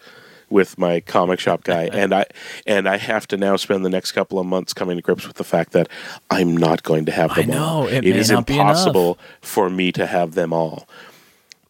[0.50, 2.26] with my comic shop guy and I
[2.68, 5.38] and I have to now spend the next couple of months coming to grips with
[5.38, 5.90] the fact that
[6.30, 7.84] I'm not going to have I them all.
[7.84, 10.88] know, it it may is impossible for me to have them all.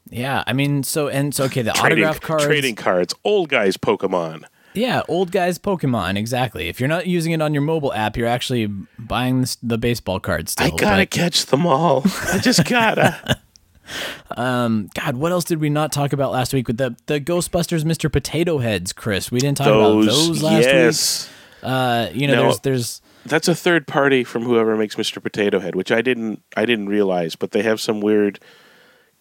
[0.10, 2.46] Yeah, I mean, so and so okay, the Trading, autograph cards.
[2.46, 4.44] trading cards, old guys Pokemon.
[4.74, 6.68] Yeah, old guys Pokemon, exactly.
[6.68, 8.68] If you're not using it on your mobile app, you're actually
[9.00, 10.68] buying the, the baseball cards still.
[10.68, 12.04] I gotta but- catch them all.
[12.32, 13.40] I just gotta.
[14.36, 17.84] Um, God, what else did we not talk about last week with the the Ghostbusters
[17.84, 18.12] Mr.
[18.12, 19.32] Potato Heads, Chris?
[19.32, 21.30] We didn't talk those, about those last yes.
[21.62, 21.72] week.
[21.72, 25.22] Uh, you know, Now- there's there's That's a third party from whoever makes Mr.
[25.22, 28.40] Potato Head, which I didn't I didn't realize, but they have some weird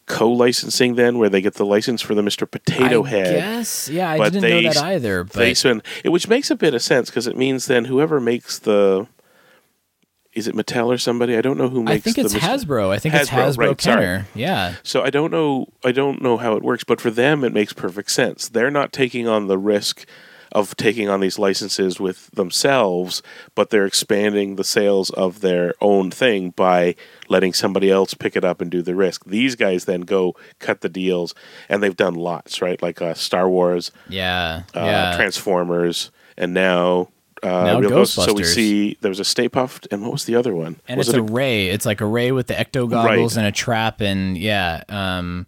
[0.07, 2.51] co-licensing then where they get the license for the Mr.
[2.51, 3.35] Potato I Head.
[3.37, 5.25] guess, yeah, I but didn't they know that either.
[5.25, 8.21] They But spend it, which makes a bit of sense because it means then whoever
[8.21, 9.07] makes the
[10.33, 11.37] is it Mattel or somebody?
[11.37, 11.95] I don't know who makes.
[12.07, 12.39] I think it's Mr.
[12.41, 12.91] Hasbro.
[12.91, 14.25] I think it's Hasbro, Hasbro right, sorry.
[14.35, 15.69] Yeah, So I don't know.
[15.85, 18.49] I don't know how it works, but for them, it makes perfect sense.
[18.49, 20.07] They're not taking on the risk
[20.51, 23.23] of taking on these licenses with themselves,
[23.55, 26.95] but they're expanding the sales of their own thing by
[27.29, 29.25] letting somebody else pick it up and do the risk.
[29.25, 31.35] These guys then go cut the deals,
[31.69, 32.81] and they've done lots, right?
[32.83, 35.17] Like uh, Star Wars, yeah, uh, yeah.
[35.17, 37.09] Transformers, and now.
[37.43, 38.15] Uh, Now Real Ghosts.
[38.15, 40.77] So we see there was a Stay Puft, and what was the other one?
[40.89, 41.69] and was it's it a ray.
[41.69, 43.43] It's like a ray with the ecto goggles Right.
[43.43, 44.83] and a trap, and yeah.
[44.89, 45.47] Um,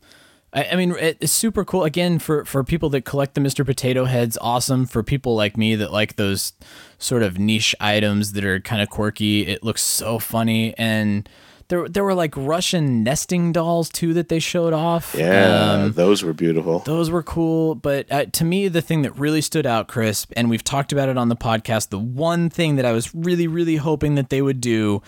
[0.53, 1.85] I, I mean, it, it's super cool.
[1.85, 3.65] Again, for for people that collect the Mr.
[3.65, 4.85] Potato Heads, awesome.
[4.85, 6.53] For people like me that like those
[6.99, 10.75] sort of niche items that are kind of quirky, it looks so funny.
[10.77, 11.27] And
[11.69, 15.15] there there were like Russian nesting dolls too that they showed off.
[15.19, 16.81] Yeah, Um, those were beautiful.
[16.81, 20.49] those were cool, but uh, to me, the thing that really stood out, Chris, and
[20.49, 23.77] we've talked about it on the podcast, the one thing that I was really, really
[23.77, 25.03] hoping that they would do,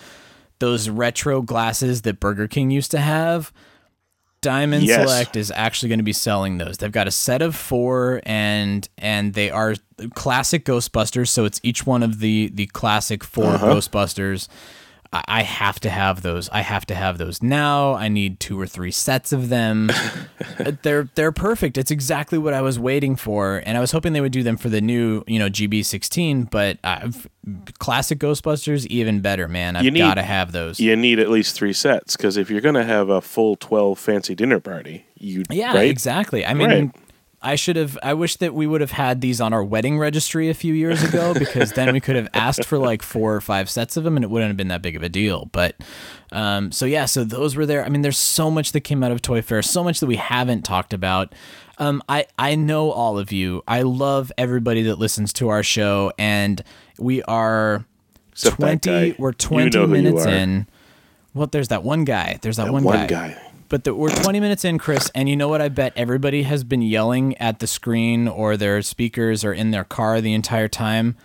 [0.59, 3.51] those retro glasses that Burger King used to have.
[4.41, 5.01] Diamond Yes.
[5.01, 6.77] Select is actually going to be selling those.
[6.77, 9.75] They've got a set of four, and and they are
[10.15, 11.27] classic Ghostbusters.
[11.27, 13.65] So it's each one of the the classic 4 Uh-huh.
[13.75, 14.47] Ghostbusters.
[15.11, 16.49] I I have to have those.
[16.49, 17.93] I have to have those now.
[17.95, 19.89] I need two or three sets of them.
[20.59, 21.77] Uh, they're they're perfect.
[21.77, 24.57] It's exactly what I was waiting for, and I was hoping they would do them
[24.57, 26.49] for the new, you know, GB16.
[26.49, 27.29] But I've,
[27.79, 29.75] classic Ghostbusters, even better, man.
[29.77, 30.79] I've got to have those.
[30.79, 33.97] you need at least three sets because if you're going to have a full 12
[33.99, 35.89] fancy dinner party, you Yeah, right?
[35.89, 36.45] exactly.
[36.45, 36.91] I mean, Right.
[37.41, 37.97] I should have.
[38.03, 41.01] I wish that we would have had these on our wedding registry a few years
[41.03, 44.17] ago because then we could have asked for like four or five sets of them,
[44.17, 45.47] and it wouldn't have been that big of a deal.
[45.53, 45.75] But
[46.33, 47.85] um, so yeah, so those were there.
[47.85, 50.17] I mean, there's so much that came out of Toy Fair, so much that we
[50.17, 51.33] haven't talked about.
[51.77, 53.63] Um, I I know all of you.
[53.67, 56.61] I love everybody that listens to our show, and
[56.97, 57.85] we are
[58.33, 59.15] Except twenty.
[59.17, 60.67] We're You twenty know minutes in.
[61.33, 62.37] Well, there's that one guy.
[62.41, 63.29] There's that, That one, one guy.
[63.29, 63.48] guy.
[63.69, 65.61] But the, we're 20 minutes in, Chris, and you know what?
[65.61, 69.83] I bet everybody has been yelling at the screen or their speakers or in their
[69.83, 71.15] car the entire time.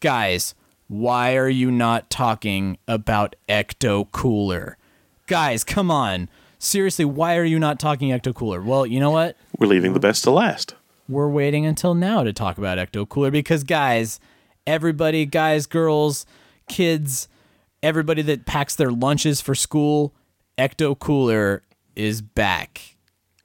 [0.00, 0.54] Guys,
[0.88, 4.76] why are you not talking about Ecto Cooler?
[5.26, 6.28] Guys, come on.
[6.58, 8.60] Seriously, why are you not talking Ecto Cooler?
[8.60, 9.36] Well, you know what?
[9.58, 10.74] We're leaving the best to last.
[11.08, 14.20] we're waiting until now to talk about Ecto Cooler because, guys,
[14.66, 16.26] everybody, guys, girls,
[16.68, 17.28] kids,
[17.82, 20.12] everybody that packs their lunches for school,
[20.58, 21.62] Ecto Cooler
[21.96, 22.80] is back.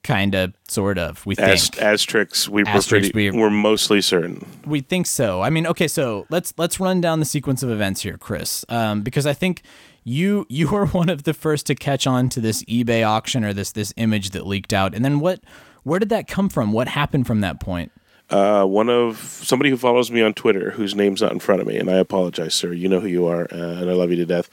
[0.04, 1.84] Kind of, sort of, we As, think.
[1.84, 4.44] Asterix, we were Asterix, pretty, we- we're mostly certain.
[4.66, 5.42] we think so.
[5.42, 9.04] I mean, okay, so let's let's run down the sequence of events here, Chris, um,
[9.04, 9.62] because I think
[10.04, 13.54] you you were one of the first to catch on to this eBay auction or
[13.54, 15.40] this this image that leaked out, and then what?
[15.84, 16.72] Where did that come from?
[16.74, 17.92] What happened from that point?
[18.32, 21.68] Uh, one of somebody who follows me on Twitter, whose name's not in front of
[21.68, 22.72] me, and I apologize, sir.
[22.72, 24.50] You know who you are, uh, and I love you to death.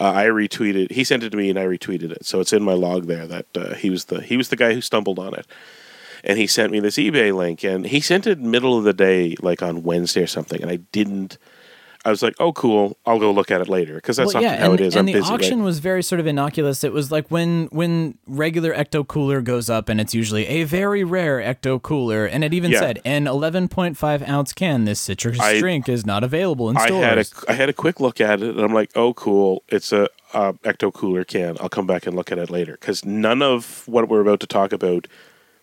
[0.00, 0.92] Uh, I retweeted.
[0.92, 2.24] He sent it to me, and I retweeted it.
[2.24, 4.72] So it's in my log there that uh, he was the he was the guy
[4.72, 5.46] who stumbled on it,
[6.24, 9.36] and he sent me this eBay link, and he sent it middle of the day,
[9.42, 11.36] like on Wednesday or something, and I didn't.
[12.04, 12.96] I was like, oh, cool.
[13.04, 14.94] I'll go look at it later because that's Well, often yeah, how and, it is.
[14.94, 15.30] and I'm the busy.
[15.32, 15.64] auction right?
[15.66, 16.82] was very sort of innocuous.
[16.82, 21.04] It was like when when regular ecto cooler goes up, and it's usually a very
[21.04, 22.78] rare ecto cooler, and it even Yeah.
[22.80, 24.86] said an 11.5 ounce can.
[24.86, 27.04] This citrus I- drink is not available in I stores.
[27.04, 29.62] had a I had a quick look at it, and I'm like, oh, cool.
[29.68, 31.56] It's a uh, ecto cooler can.
[31.60, 34.46] I'll come back and look at it later because none of what we're about to
[34.46, 35.06] talk about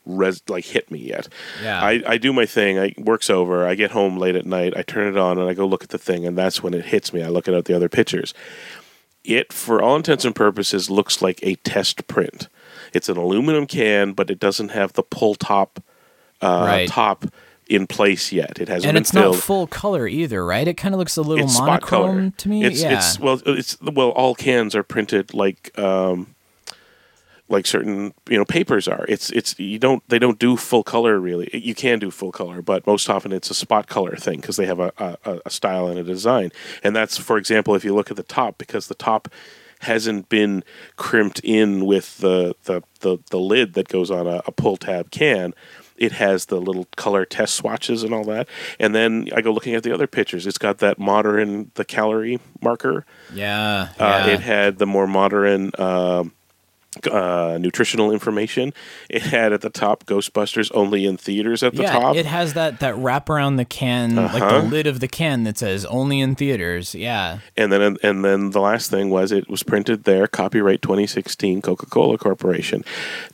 [0.08, 1.28] res like hit me yet.
[1.62, 1.80] Yeah.
[1.82, 2.80] I, I do my thing.
[2.80, 3.68] I work's over.
[3.68, 4.76] I get home late at night.
[4.76, 6.86] I turn it on and I go look at the thing, and that's when it
[6.86, 7.22] hits me.
[7.22, 8.34] I look at the other pictures.
[9.24, 12.48] It, for all intents and purposes, looks like a test print.
[12.94, 15.84] It's an aluminum can, but it doesn't have the pull top
[16.42, 16.88] uh, Right.
[16.90, 17.26] top
[17.70, 18.60] in place yet.
[18.60, 20.68] It hasn't and been it's filled not full color either, right?
[20.68, 22.64] It kind of looks a little it's spot monochrome color to me.
[22.64, 22.98] It's, yeah.
[22.98, 26.36] it's well, it's well, all cans are printed like um,
[27.50, 29.06] like certain you know papers are.
[29.08, 31.50] It's it's you don't they don't do full color really.
[31.54, 34.66] You can do full color, but most often it's a spot color thing because they
[34.66, 36.52] have a, a a style and a design.
[36.84, 39.30] And that's for example, if you look at the top because the top
[39.82, 40.64] hasn't been
[40.96, 45.12] crimped in with the the the, the lid that goes on a, a pull tab
[45.12, 45.54] can.
[45.98, 48.48] It has the little color test swatches and all that.
[48.80, 50.46] And then I go looking at the other pictures.
[50.46, 53.04] It's got that modern the calorie marker.
[53.34, 53.90] yeah.
[53.98, 54.28] Uh, yeah.
[54.28, 56.34] it had the more modern um,
[57.06, 58.74] uh, nutritional information.
[59.10, 62.16] It had at the top Ghostbusters only in theaters at the yeah, top.
[62.16, 64.62] it has that that wrap around the can, like Uh-huh.
[64.62, 66.96] the lid of the can that says only in theaters.
[66.96, 67.40] Yeah.
[67.58, 72.18] and then and then the last thing was it was printed there, copyright 2016 Coca-Cola
[72.18, 72.84] Corporation.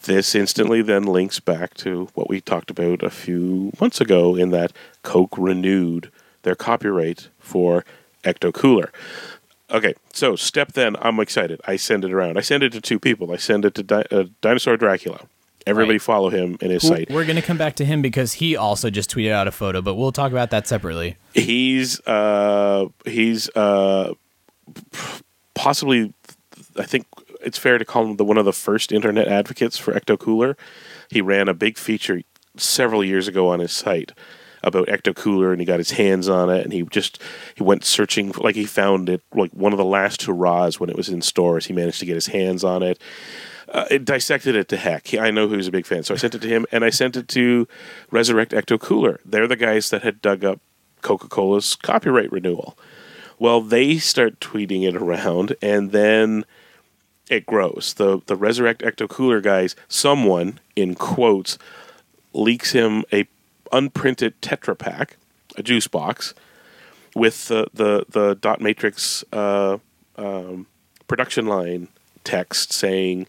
[0.04, 4.49] This instantly then links back to what we talked about a few months ago in
[4.49, 4.73] that
[5.04, 6.10] Coke renewed
[6.41, 7.86] their copyright for
[8.23, 8.91] Ecto Cooler.
[9.74, 11.60] Okay, so step then, I'm excited.
[11.66, 12.38] I send it around.
[12.38, 13.32] I send it to two people.
[13.32, 15.22] I send it to Di- uh, Dinosaur Dracula.
[15.66, 16.02] Everybody Right.
[16.02, 17.10] follow him in his site.
[17.10, 19.82] We're going to come back to him because he also just tweeted out a photo,
[19.82, 21.16] but we'll talk about that separately.
[21.34, 24.14] He's uh, he's uh,
[25.54, 26.14] possibly,
[26.78, 27.06] I think
[27.42, 30.58] it's fair to call him the one of the first internet advocates for Ecto Cooler.
[31.10, 32.22] He ran a big feature
[32.58, 34.12] several years ago on his site
[34.63, 37.21] about Ecto Cooler, and he got his hands on it, and he just
[37.56, 40.89] he went searching, for, like he found it like one of the last hurrahs when
[40.89, 41.65] it was in stores.
[41.65, 42.99] He managed to get his hands on it.
[43.69, 45.08] Uh, it dissected it to heck.
[45.08, 46.89] He, I know was a big fan, so I sent it to him, and I
[46.89, 47.67] sent it to
[48.12, 49.19] Resurrect Ecto Cooler.
[49.26, 50.60] They're the guys that had dug up
[51.02, 52.78] Coca Cola's copyright renewal.
[53.39, 56.45] Well, they start tweeting it around, and then
[57.30, 57.95] it grows.
[57.95, 61.58] The the Resurrect Ecto Cooler guys, someone in quotes,
[62.34, 63.28] leaks him a
[63.74, 65.18] unprinted Tetra Pak,
[65.58, 66.34] a juice box,
[67.16, 69.78] with the the the dot matrix uh,
[70.16, 70.68] um,
[71.08, 71.90] production line
[72.24, 73.28] text saying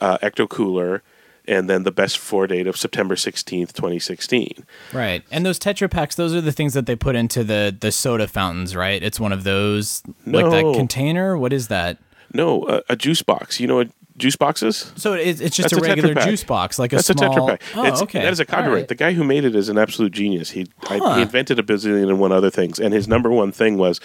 [0.00, 1.02] uh, Ecto Cooler,
[1.46, 4.64] and then the best for date of September sixteenth, twenty sixteen.
[4.92, 5.22] Right.
[5.30, 8.26] And those Tetra Paks, those are the things that they put into the the soda
[8.26, 9.02] fountains, right?
[9.02, 11.36] It's one of those like that container.
[11.36, 11.98] What is that?
[12.32, 13.60] No, a, a juice box.
[13.60, 13.90] You know what
[14.22, 14.92] juice boxes?
[14.96, 16.24] So it's, it's just That's a a regular Pak.
[16.28, 17.50] juice box, like a That's small.
[17.50, 17.62] a Tetra Pak.
[17.76, 18.22] Oh, It's- okay.
[18.22, 18.72] That is a copyright.
[18.74, 18.88] right.
[18.88, 20.50] The guy who made it is an absolute genius.
[20.50, 23.76] He I, he invented a bazillion and one other things, and his number one thing
[23.76, 24.00] was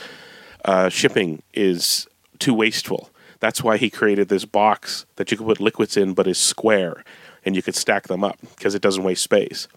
[0.66, 2.08] uh, shipping is
[2.40, 3.10] too wasteful.
[3.40, 7.04] That's why he created this box that you could put liquids in, but is square,
[7.46, 9.68] and you could stack them up because it doesn't waste space.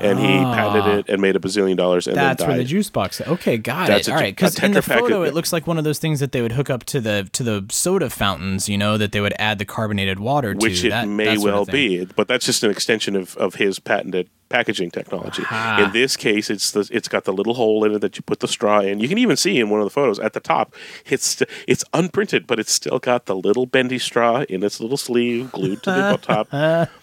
[0.00, 2.06] And he patented it and made a bazillion dollars.
[2.06, 2.20] And Ah.
[2.20, 3.20] That's then where the juice box.
[3.20, 4.10] Okay, got That's it.
[4.10, 6.20] a All right, because in the photo, is- it looks like one of those things
[6.20, 8.68] that they would hook up to the to the soda fountains.
[8.68, 10.58] You know, that they would add the carbonated water to.
[10.64, 13.78] which it that, may that well be, but that's just an extension of, of his
[13.78, 15.42] patented packaging technology.
[15.78, 18.40] In this case, it's the it's got the little hole in it that you put
[18.40, 18.98] the straw in.
[19.00, 20.74] You can even see in one of the photos at the top,
[21.06, 25.52] it's it's unprinted, but it's still got the little bendy straw in its little sleeve
[25.52, 26.88] glued to the top.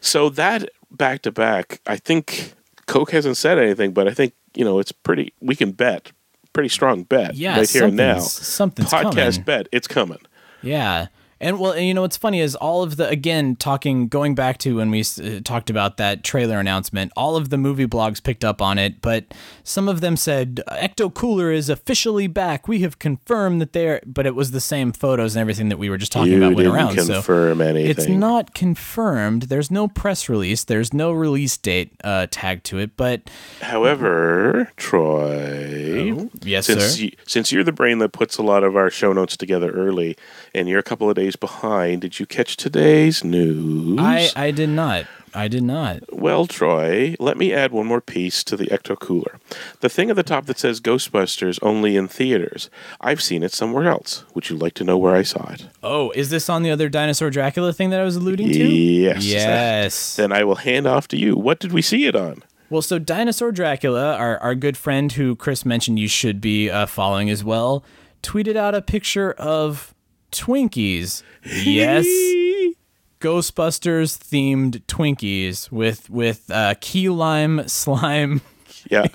[0.00, 2.52] So that back to back, I think
[2.86, 5.32] Coke hasn't said anything, but I think you know it's pretty.
[5.40, 6.12] We can bet,
[6.52, 8.18] pretty strong bet Yeah, right here and now.
[8.20, 9.42] something's- podcast coming.
[9.42, 10.18] bet, it's coming.
[10.62, 11.06] Yeah.
[11.40, 14.76] And well, you know what's funny is all of the again talking going back to
[14.76, 18.62] when we uh, talked about that trailer announcement, all of the movie blogs picked up
[18.62, 22.66] on it, but some of them said Ecto Cooler is officially back.
[22.68, 25.90] We have confirmed that they're, but it was the same photos and everything that we
[25.90, 26.94] were just talking You about went didn't around.
[26.96, 27.90] confirm so anything.
[27.90, 29.42] It's not confirmed.
[29.44, 30.64] There's no press release.
[30.64, 33.28] There's no release date uh, tagged to it, but
[33.60, 37.04] However, Troy, Oh, yes, since sir.
[37.04, 40.16] You, since you're the brain that puts a lot of our show notes together early,
[40.56, 43.98] and you're a couple of days behind, did you catch today's news?
[44.00, 45.06] I I did not.
[45.34, 46.02] I did not.
[46.10, 49.38] well, Troy, let me add one more piece to the Ecto Cooler.
[49.80, 52.70] The thing at the top that says Ghostbusters only in theaters.
[53.02, 54.24] I've seen it somewhere else.
[54.34, 55.66] Would you like to know where I saw it?
[55.82, 58.64] Oh, is this on the other dinosaur Dracula thing that I was alluding to?
[58.66, 59.26] Yes.
[59.26, 60.16] Yes.
[60.16, 61.36] Then I will hand off to you.
[61.36, 62.42] What did we see it on?
[62.70, 66.86] Well, so Dinosaur Dracula, our, our good friend who Chris mentioned you should be uh,
[66.86, 67.84] following as well,
[68.22, 69.94] tweeted out a picture of
[70.32, 71.22] Twinkies.
[71.44, 72.04] Yes.
[73.20, 78.42] Ghostbusters themed Twinkies with with uh, key lime slime
[78.90, 79.06] Yeah.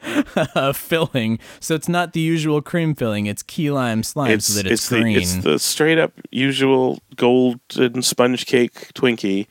[0.54, 1.40] uh, filling.
[1.58, 4.88] So it's not the usual cream filling; it's key lime slime, It's, so that it's,
[4.88, 5.18] the green.
[5.18, 9.48] it's the straight up usual golden sponge cake Twinkie,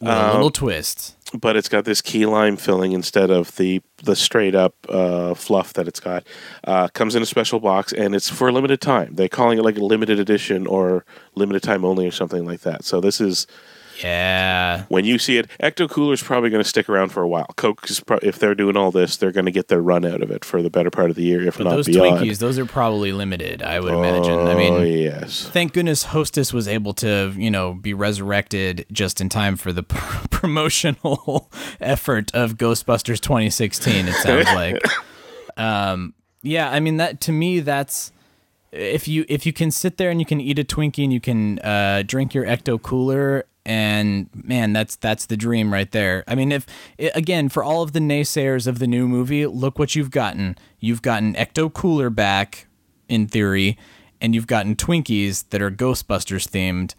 [0.00, 1.15] with a little twist.
[1.40, 5.72] But it's got this key lime filling instead of the the straight up uh, fluff
[5.74, 6.26] that it's got.
[6.64, 9.14] Uh, comes in a special box and it's for a limited time.
[9.14, 12.84] They're calling it like a limited edition or limited time only or something like that.
[12.84, 13.46] So this is
[14.02, 14.84] Yeah.
[14.88, 15.48] when you see it.
[15.62, 17.46] Ecto Cooler is probably going to stick around for a while.
[17.56, 20.22] Coke is pro- if they're doing all this, they're going to get their run out
[20.22, 22.20] of it for the better part of the year, if But not those beyond.
[22.20, 23.62] Twinkies, those are probably limited.
[23.62, 24.32] I would imagine.
[24.34, 25.48] I Oh mean, yes.
[25.52, 29.82] thank goodness Hostess was able to, you know, be resurrected just in time for the
[29.82, 34.08] pr- promotional effort of Ghostbusters 2016.
[34.08, 34.82] It sounds like.
[35.56, 38.12] Um, yeah, I mean that to me, that's
[38.72, 41.20] if you if you can sit there and you can eat a Twinkie and you
[41.20, 43.44] can uh, drink your Ecto Cooler.
[43.66, 46.22] And man, that's that's the dream right there.
[46.28, 46.66] I mean, if
[47.16, 50.56] again for all of the naysayers of the new movie, look what you've gotten.
[50.78, 52.68] You've gotten Ecto Cooler back,
[53.08, 53.76] in theory,
[54.20, 56.94] and you've gotten Twinkies that are Ghostbusters themed.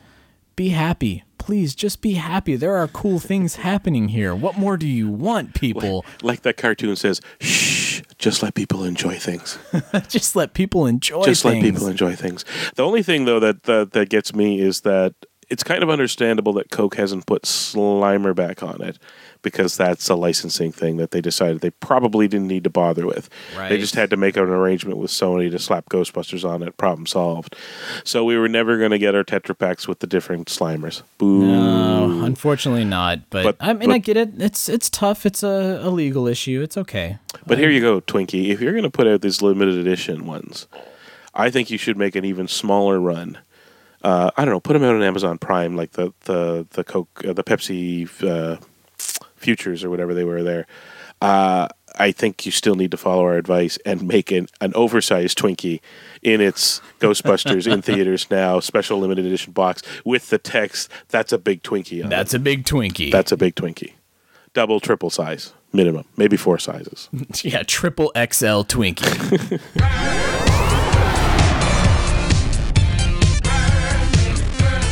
[0.58, 1.24] Be happy.
[1.38, 2.58] Please just be happy.
[2.58, 4.36] There are cool things happening here.
[4.36, 6.04] What more do you want, people?
[6.22, 9.58] Like that cartoon says, shh, just let people enjoy things.
[10.10, 12.44] just let people enjoy things just let people enjoy things.
[12.76, 15.14] The only thing though that, that that gets me is that
[15.50, 19.00] it's kind of understandable that Coke hasn't put Slimer back on it
[19.42, 23.30] because that's a licensing thing that they decided they probably didn't need to bother with.
[23.56, 26.76] They just had to make an arrangement with Sony to slap Ghostbusters on it.
[26.76, 27.56] Problem solved.
[28.04, 31.04] So we were never going to get our Tetra Paks with the different Slimers.
[31.18, 31.46] Boo.
[31.46, 33.30] No, unfortunately not.
[33.30, 34.42] But, But- I mean, but- I get it.
[34.42, 35.26] It's it's tough.
[35.26, 36.62] It's a, a legal issue.
[36.62, 37.20] It's okay.
[37.46, 38.50] But here you go, Twinkie.
[38.50, 40.68] If you're going to put out these limited edition ones,
[41.34, 43.38] I think you should make an even smaller run.
[44.08, 44.62] Uh, I don't know.
[44.62, 48.56] Put them out on Amazon Prime, like the the the Coke, uh, the Pepsi uh,
[49.36, 50.66] futures or whatever they were there.
[51.22, 51.68] Uh,
[52.00, 55.82] I think you still need to follow our advice and make an, an oversized Twinkie
[56.22, 60.90] in its Ghostbusters in theaters now special limited edition box with the text.
[61.10, 62.02] That's a big Twinkie.
[62.02, 62.38] On That's it.
[62.38, 63.12] a big Twinkie.
[63.12, 63.94] that's a big Twinkie.
[64.54, 67.10] Double, triple size minimum, maybe four sizes.
[67.44, 70.44] yeah, triple XL Twinkie.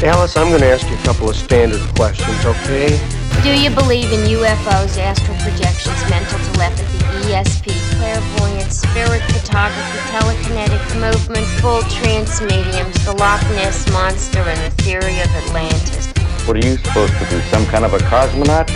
[0.03, 2.99] Alice, I'm going to ask you a couple of standard questions, okay?
[3.43, 6.97] Do you believe in UFOs, astral projections, mental telepathy,
[7.31, 14.83] ESP, clairvoyance, spirit photography, telekinetic movement, full trance mediums, the Loch Ness Monster, and the
[14.83, 16.07] theory of Atlantis?
[16.45, 17.39] What are you supposed to do?
[17.49, 18.69] Some kind of a cosmonaut?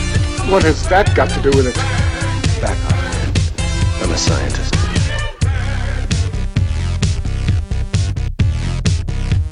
[0.49, 1.76] What has that got to do with it?
[2.61, 2.95] Back off.
[2.95, 4.03] man.
[4.03, 4.78] I'm a scientist.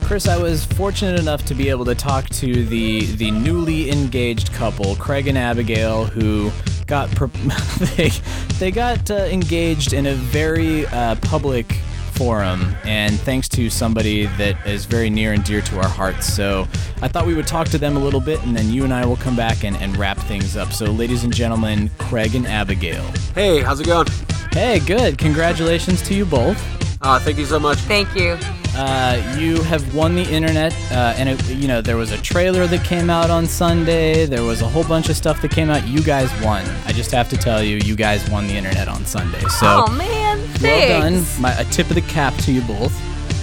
[0.08, 4.54] Chris, I was fortunate enough to be able to talk to the the newly engaged
[4.54, 6.50] couple, Craig and Abigail, who
[6.86, 7.28] got pro-
[7.98, 8.12] they
[8.58, 11.74] they got uh, engaged in a very uh, public
[12.14, 16.26] forum, and thanks to somebody that is very near and dear to our hearts.
[16.26, 16.66] So
[17.02, 19.06] I thought we would talk to them a little bit, and then you and I
[19.06, 20.72] will come back and, and wrap things up.
[20.72, 23.04] So, ladies and gentlemen, Craig and Abigail.
[23.36, 24.08] Hey, how's it going?
[24.54, 25.18] Hey, good.
[25.18, 26.64] Congratulations to you both.
[27.02, 27.78] Uh, thank you so much.
[27.80, 28.38] Thank you.
[28.80, 32.68] Uh, you have won the internet, uh, and it, you know there was a trailer
[32.68, 34.26] that came out on Sunday.
[34.28, 35.88] There was a whole bunch of stuff that came out.
[35.88, 36.64] You guys won.
[36.86, 39.40] I just have to tell you, you guys won the internet on Sunday.
[39.40, 41.26] So oh man, well done.
[41.42, 42.92] My, a tip of the cap to you both.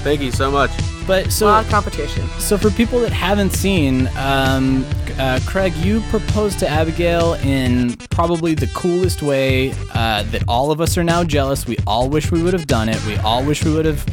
[0.04, 0.70] Thank you so much.
[1.06, 2.26] But so A so lot of competition.
[2.38, 4.86] so for people that haven't seen, um,
[5.18, 10.80] uh, Craig, you proposed to Abigail in probably the coolest way uh, that all of
[10.80, 11.66] us are now jealous.
[11.66, 13.04] We all wish we would have done it.
[13.04, 14.04] We all wish we would have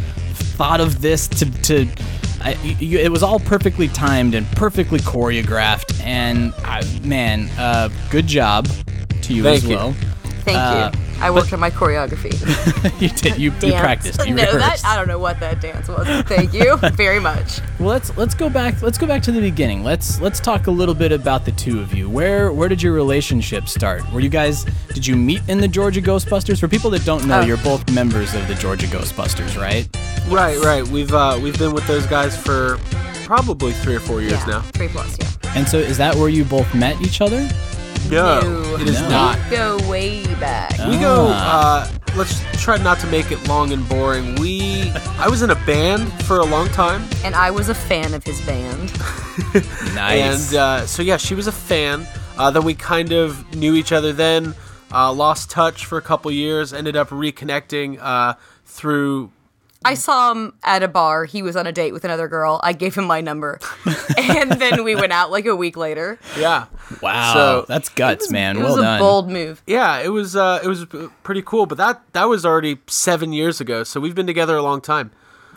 [0.51, 1.51] thought of this to.
[1.63, 1.87] to
[2.43, 8.25] I, you, it was all perfectly timed and perfectly choreographed, and I, man, uh, good
[8.25, 8.67] job
[9.21, 9.93] to you Thank as you.
[10.45, 10.55] Well.
[10.91, 11.21] Thank Uh, you.
[11.21, 12.31] I worked on my choreography.
[13.01, 13.37] you did.
[13.37, 14.25] You, you practiced.
[14.27, 14.81] You no, that.
[14.83, 16.07] I don't know what that dance was.
[16.23, 17.59] Thank you very much.
[17.79, 18.81] Well, let's let's go back.
[18.81, 19.83] Let's go back to the beginning.
[19.83, 22.09] Let's let's talk a little bit about the two of you.
[22.09, 24.01] Where where did your relationship start?
[24.11, 26.59] Were you guys did you meet in the Georgia Ghostbusters?
[26.59, 27.45] For people that don't know, Oh.
[27.45, 29.87] you're both members of the Georgia Ghostbusters, right?
[30.27, 30.87] Right, right.
[30.87, 32.79] We've uh, we've been with those guys for
[33.25, 34.61] probably three or four years yeah, now.
[34.73, 35.27] Three plus, yeah.
[35.55, 37.47] And so is that where you both met each other?
[38.09, 38.75] No, No.
[38.75, 39.09] it is No.
[39.09, 39.39] not.
[39.49, 40.71] We go way back.
[40.87, 41.27] We go.
[41.29, 41.83] Ah.
[41.89, 44.35] Uh, let's try not to make it long and boring.
[44.35, 48.13] We, I was in a band for a long time, And I was a fan
[48.13, 48.91] of his band.
[49.95, 50.49] Nice.
[50.51, 52.05] and uh, so yeah, she was a fan.
[52.37, 54.11] Uh, then we kind of knew each other.
[54.13, 54.53] Then
[54.93, 58.35] uh, lost touch for a couple years, ended up reconnecting uh,
[58.65, 59.31] through.
[59.83, 61.25] I saw him at a bar.
[61.25, 62.59] He was on a date with another girl.
[62.63, 63.59] I gave him my number.
[64.17, 66.19] and then we went out like a week later.
[66.37, 66.65] Yeah.
[67.01, 68.57] Wow, So- that's guts, man.
[68.57, 69.63] It well was a bold move.
[69.65, 70.85] Yeah, it was uh, it was
[71.23, 74.61] pretty cool, but that that was already seven years ago, so we've been together a
[74.61, 75.11] long time.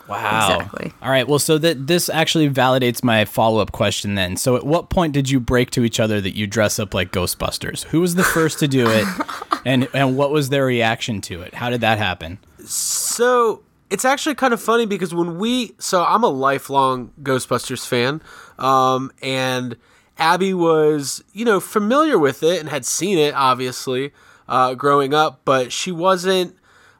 [0.07, 0.53] Wow.
[0.59, 0.93] Exactly.
[1.01, 1.27] All right.
[1.27, 4.37] Well, so that this actually validates my follow up question then.
[4.37, 7.11] So, at what point did you break to each other that you dress up like
[7.11, 7.85] Ghostbusters?
[7.85, 9.07] Who was the first to do it,
[9.65, 11.55] and and what was their reaction to it?
[11.55, 12.37] How did that happen?
[12.65, 18.21] So it's actually kind of funny because when we, so I'm a lifelong Ghostbusters fan,
[18.57, 19.75] um, and
[20.17, 24.11] Abby was, you know, familiar with it and had seen it, obviously,
[24.47, 26.55] uh, growing up, but she wasn't,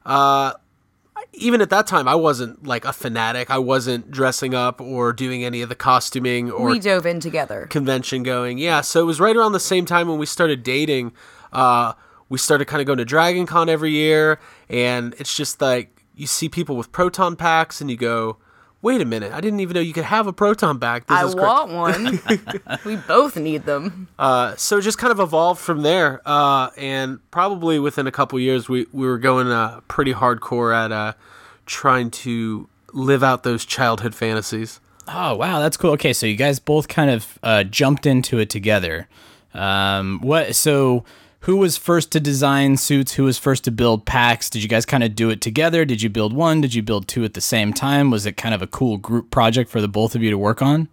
[0.06, 0.54] uh,
[1.34, 3.50] even at that time, I wasn't like a fanatic.
[3.52, 7.68] I wasn't dressing up or doing any of the costuming or we dove in together.
[7.70, 8.58] convention going.
[8.58, 11.12] Yeah, so it was right around the same time when we started dating.
[11.52, 11.94] Uh,
[12.30, 16.28] we started kind of going to Dragon Con every year, and it's just like you
[16.28, 18.38] see people with proton packs, and you go,
[18.82, 19.32] "Wait a minute!
[19.34, 21.72] I didn't even know you could have a proton pack." This I is cra-" want
[21.72, 22.20] one.
[22.86, 24.08] we both need them.
[24.18, 28.40] Uh, so it just kind of evolved from there, uh, and probably within a couple
[28.40, 31.14] years, we we were going uh, pretty hardcore at uh,
[31.66, 34.80] trying to live out those childhood fantasies.
[35.08, 35.92] Oh, wow, that's cool.
[35.92, 39.08] Okay, so you guys both kind of uh, jumped into it together.
[39.54, 40.56] Um, what?
[40.56, 41.04] So,
[41.46, 43.14] who was first to design suits?
[43.14, 44.50] Who was first to build packs?
[44.50, 45.86] Did you guys kind of do it together?
[45.86, 46.62] Did you build one?
[46.62, 48.10] Did you build two at the same time?
[48.12, 50.62] Was it kind of a cool group project for the both of you to work
[50.62, 50.90] on?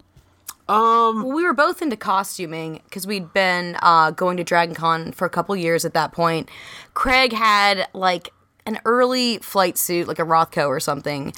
[0.69, 5.13] Um, Well, we were both into costuming because we'd been uh, going to Dragon Con
[5.13, 6.49] for a couple years at that point.
[6.95, 8.31] Craig had like
[8.67, 11.33] an early flight suit, like a Rothco or something.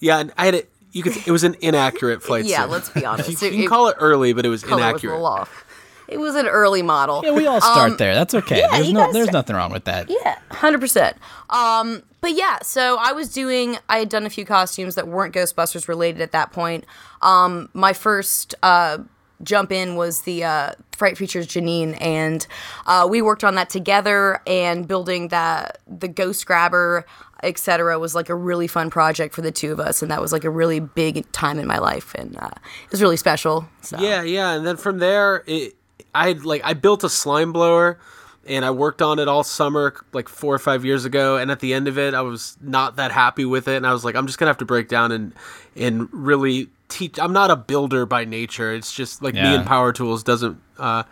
[0.00, 0.70] Yeah, and I had it.
[0.92, 1.16] You could.
[1.26, 2.62] It was an inaccurate flight Yeah, suit.
[2.62, 3.28] Yeah, let's be honest.
[3.42, 5.10] you, It- can it- call it early, but it was Color was a inaccurate.
[5.12, 5.64] little off.
[6.12, 7.22] It was an early model.
[7.24, 8.14] Yeah, we all start Um, there.
[8.14, 8.58] That's okay.
[8.58, 10.08] yeah, there's you no, guys- there's nothing wrong with that.
[10.10, 11.16] Yeah, hundred percent.
[11.50, 13.76] Um, but yeah, so I was doing.
[13.88, 16.84] I had done a few costumes that weren't Ghostbusters related at that point.
[17.20, 18.98] Um, my first uh,
[19.42, 22.46] jump in was the uh, Fright Features Janine, and
[22.86, 24.40] uh, we worked on that together.
[24.46, 27.04] And building that the Ghost Grabber,
[27.42, 30.32] etc., was like a really fun project for the two of us, and that was
[30.32, 32.50] like a really big time in my life, and uh,
[32.84, 33.66] it was really special.
[33.80, 33.98] So.
[33.98, 35.74] Yeah, yeah, and then from there, it,
[36.14, 37.98] I had like I built a slime blower,
[38.46, 41.36] and I worked on it all summer, like four or five years ago.
[41.36, 43.92] And at the end of it, I was not that happy with it, and I
[43.92, 45.32] was like, I'm just gonna have to break down and
[45.76, 47.18] and really teach.
[47.18, 48.72] I'm not a builder by nature.
[48.74, 50.60] It's just like me and power tools doesn't.
[50.78, 51.04] Uh,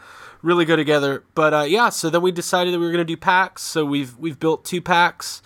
[0.42, 1.90] Really go together, but uh, yeah.
[1.90, 3.61] So then we decided that we were going to do packs.
[3.61, 5.42] So we've we've built two packs,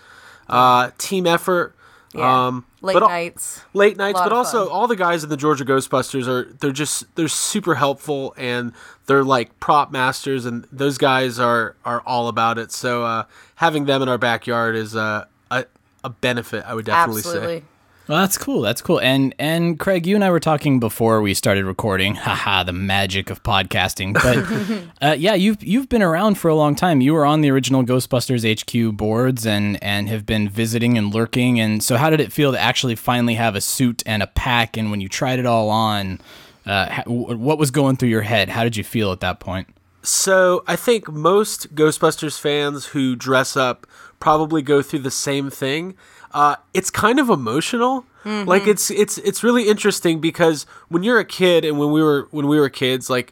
[0.47, 1.75] uh, team effort.
[2.13, 2.47] Yeah.
[2.47, 3.61] Um, Late but nights.
[3.73, 4.73] late nights, but also fun.
[4.73, 8.73] all the guys in the Georgia Ghostbusters are they're just they're super helpful and
[9.07, 12.71] they're like prop masters and those guys are are all about it.
[12.71, 13.23] So uh,
[13.55, 15.65] having them in our backyard is uh, a
[16.03, 16.63] a benefit.
[16.65, 17.59] I would definitely Absolutely.
[17.59, 17.65] say.
[18.07, 18.61] Well, that's cool.
[18.61, 18.99] That's cool.
[18.99, 22.13] And and Craig, you and I were talking before we started recording.
[22.13, 24.13] Haha, the magic of podcasting.
[24.13, 27.01] But uh, yeah, you've you've been around for a long time.
[27.01, 31.59] You were on the original Ghostbusters HQ boards and and have been visiting and lurking.
[31.59, 34.77] And so, how did it feel to actually finally have a suit and a pack?
[34.77, 36.19] And when you tried it all on,
[36.67, 38.49] uh, what was going through your head?
[38.49, 39.67] How did you feel at that point?
[40.03, 43.87] So I think most Ghostbusters fans who dress up
[44.19, 45.95] probably go through the same thing.
[46.35, 48.05] Uh, it's kind of emotional.
[48.25, 48.45] Mhm.
[48.45, 52.27] Like it's it's it's really interesting because when you're a kid and when we were
[52.31, 53.31] when we were kids, like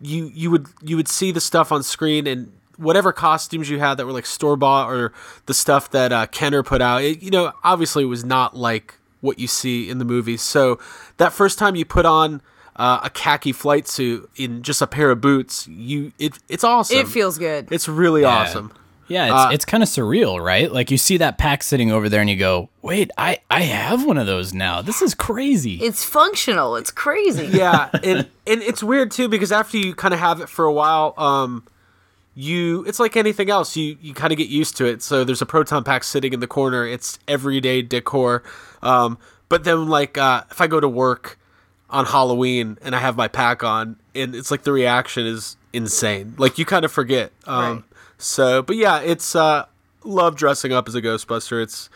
[0.00, 3.94] you you would you would see the stuff on screen and whatever costumes you had
[3.96, 5.12] that were like store bought or
[5.46, 8.94] the stuff that uh, Kenner put out, it, you know, obviously it was not like
[9.20, 10.42] what you see in the movies.
[10.42, 10.78] So
[11.16, 12.42] that first time you put on
[12.76, 16.98] uh, a khaki flight suit in just a pair of boots, you it it's awesome.
[16.98, 17.68] It feels good.
[17.70, 18.40] It's really Yeah.
[18.42, 18.72] awesome.
[19.08, 20.72] Yeah, it's Uh, it's kind of surreal, right?
[20.72, 24.04] Like you see that pack sitting over there, and you go, "Wait, I I have
[24.04, 24.80] one of those now.
[24.82, 26.76] This is crazy." It's functional.
[26.76, 27.46] It's crazy.
[27.46, 30.72] yeah, and and it's weird too because after you kind of have it for a
[30.72, 31.64] while, um,
[32.34, 33.76] you it's like anything else.
[33.76, 35.02] You you kind of get used to it.
[35.02, 36.86] So there's a proton pack sitting in the corner.
[36.86, 38.42] It's everyday decor.
[38.82, 41.38] Um, but then like uh, if I go to work
[41.90, 46.34] on Halloween and I have my pack on, and it's like the reaction is insane.
[46.38, 47.30] Like you kind of forget.
[47.46, 47.84] Um,
[48.24, 49.66] So, but yeah, it's uh,
[50.02, 51.62] love dressing up as a Ghostbuster.
[51.62, 51.90] It's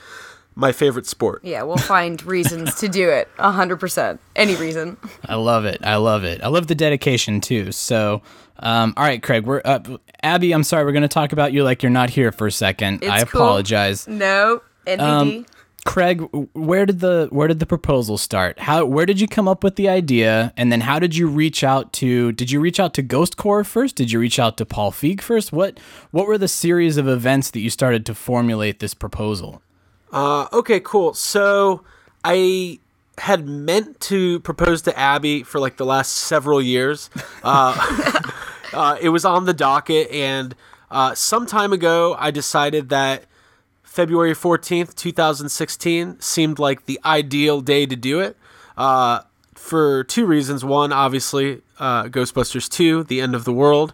[0.55, 1.41] my favorite sport.
[1.45, 3.29] Yeah, we'll find reasons to do it.
[3.39, 4.21] A hundred percent.
[4.37, 4.97] Any reason.
[5.27, 5.81] I love it.
[5.83, 6.43] I love it.
[6.43, 7.73] I love the dedication too.
[7.73, 8.23] So,
[8.59, 9.47] um, all right, Craig.
[9.47, 9.81] We're uh,
[10.23, 10.53] Abby.
[10.53, 10.85] I'm sorry.
[10.85, 13.05] We're going to talk about you like you're not here for a second.
[13.05, 13.41] I It's cool.
[13.43, 14.07] apologize.
[14.07, 14.63] No.
[14.87, 15.01] NBD.
[15.01, 15.47] Um,
[15.85, 16.21] Craig,
[16.53, 18.59] where did the where did the proposal start?
[18.59, 21.63] How where did you come up with the idea, and then how did you reach
[21.65, 22.33] out to?
[22.33, 23.97] Did you reach out to Ghost Corps first?
[23.97, 25.53] Did you reach out to Paul Feig first?
[25.53, 25.79] What
[26.11, 29.63] what were the series of events that you started to formulate this proposal?
[30.13, 31.15] Uh, okay, cool.
[31.15, 31.85] So
[32.25, 32.81] I
[33.19, 37.09] had meant to propose to Abby for like the last several years.
[37.43, 38.21] Uh,
[38.73, 40.55] uh, it was on the docket, and
[40.91, 43.25] uh, some time ago, I decided that
[43.89, 48.37] February 14th, 2016 seemed like the ideal day to do it
[48.77, 49.21] uh,
[49.55, 50.65] for two reasons.
[50.65, 53.93] One, obviously, uh, Ghostbusters 2, The End of the World.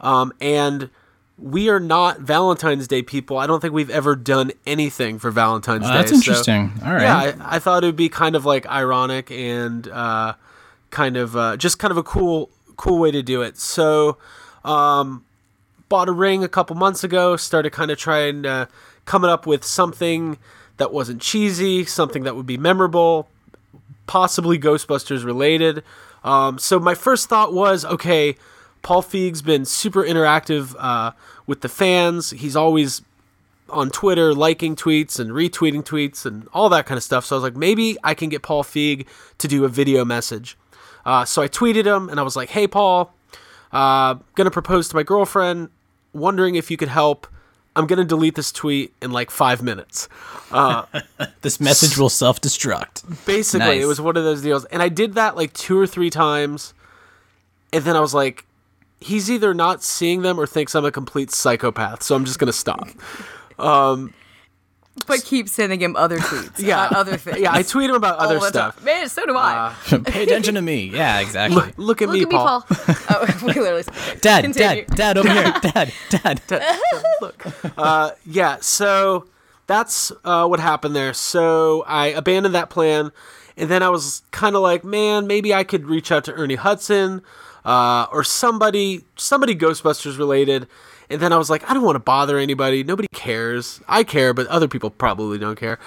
[0.00, 0.90] Um, and
[1.38, 3.38] we are not Valentine's Day people.
[3.38, 5.94] I don't think we've ever done anything for Valentine's Oh, Day.
[5.94, 6.72] that's so- interesting.
[6.84, 7.02] All right.
[7.02, 7.16] Yeah,
[7.48, 10.34] I, I thought it would be kind of like ironic and uh,
[10.90, 13.56] kind of uh, just kind of a cool cool way to do it.
[13.58, 14.18] So,
[14.64, 15.24] um,
[15.88, 17.36] bought a ring a couple months ago.
[17.36, 18.66] Started kind of trying uh,
[19.06, 20.36] coming up with something
[20.76, 23.28] that wasn't cheesy, something that would be memorable,
[24.06, 25.82] possibly Ghostbusters related.
[26.22, 28.36] Um, so my first thought was, okay,
[28.82, 31.12] Paul Feig's been super interactive uh,
[31.46, 32.30] with the fans.
[32.30, 33.02] He's always
[33.68, 37.24] on Twitter liking tweets and retweeting tweets and all that kind of stuff.
[37.24, 39.06] So I was like, maybe I can get Paul Feig
[39.38, 40.56] to do a video message.
[41.04, 43.12] Uh, so I tweeted him and I was like, hey, Paul,
[43.72, 45.70] uh, gonna propose to my girlfriend,
[46.12, 47.26] wondering if you could help.
[47.76, 50.08] I'm gonna delete this tweet in like five minutes.
[50.50, 50.84] Uh,
[51.42, 53.24] This message will self destruct.
[53.26, 53.82] basically Nice.
[53.82, 56.74] it was one of those deals and i did that like two or three times
[57.72, 58.44] and then i was like
[59.00, 62.52] he's either not seeing them or thinks i'm a complete psychopath so i'm just gonna
[62.52, 62.88] stop
[63.58, 64.12] um
[65.06, 66.58] But keep sending him other tweets.
[66.58, 66.86] Yeah.
[66.86, 67.38] about other things.
[67.38, 68.84] yeah i tweet him about other the stuff time.
[68.84, 69.74] Man, so do I.
[70.04, 70.86] Pay attention to me.
[70.86, 71.56] Yeah, exactly.
[71.56, 72.66] look, look at Look me at me, paul, Paul.
[73.10, 73.84] oh, we literally.
[74.20, 74.84] Dad, Continue.
[74.86, 76.42] dad, dad, over here, dad, dad.
[76.46, 76.80] Dad.
[77.20, 77.46] Look.
[77.78, 79.26] Uh, yeah so
[79.66, 83.12] that's uh, what happened there so i abandoned that plan
[83.56, 86.54] and then i was kind of like man maybe i could reach out to ernie
[86.54, 87.22] hudson
[87.66, 90.68] uh, or somebody somebody ghostbusters related.
[91.10, 92.82] And then i was like i don't want to bother anybody.
[92.82, 93.80] Nobody cares.
[93.88, 95.78] I care but other people probably don't care.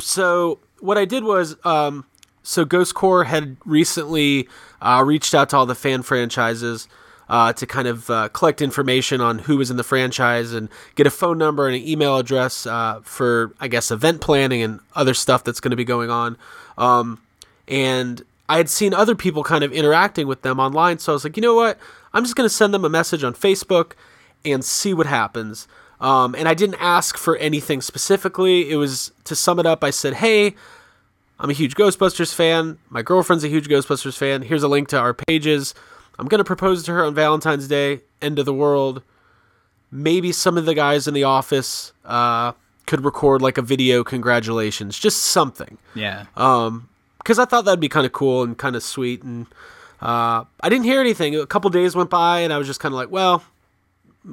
[0.00, 2.04] So what i did was um,
[2.42, 4.48] so ghost corps had recently
[4.82, 6.88] uh, reached out to all the fan franchises
[7.28, 11.06] uh, to kind of uh, collect information on who was in the franchise and get
[11.06, 15.14] a phone number and an email address uh, for, I guess, event planning and other
[15.14, 16.38] stuff that's going to be going on.
[16.78, 17.20] Um,
[17.66, 21.24] and I had seen other people kind of interacting with them online, so I was
[21.24, 21.78] like, you know what?
[22.14, 23.92] I'm just going to send them a message on Facebook
[24.44, 25.68] and see what happens.
[26.00, 28.70] Um, and I didn't ask for anything specifically.
[28.70, 29.84] It was to sum it up.
[29.84, 30.54] I said, hey.
[31.40, 32.78] I'm a huge Ghostbusters fan.
[32.90, 34.42] My girlfriend's a huge Ghostbusters fan.
[34.42, 35.72] Here's a link to our pages.
[36.18, 39.02] I'm going to propose to her on Valentine's Day, end of the world.
[39.90, 42.52] Maybe some of the guys in the office uh,
[42.86, 45.78] could record like a video congratulations, just something.
[45.94, 46.26] Yeah.
[46.36, 46.88] Um,
[47.18, 49.22] because I thought that'd be kind of cool and kind of sweet.
[49.22, 49.46] And
[50.00, 51.36] uh, I didn't hear anything.
[51.36, 53.44] A couple days went by, and I was just kind of like, well,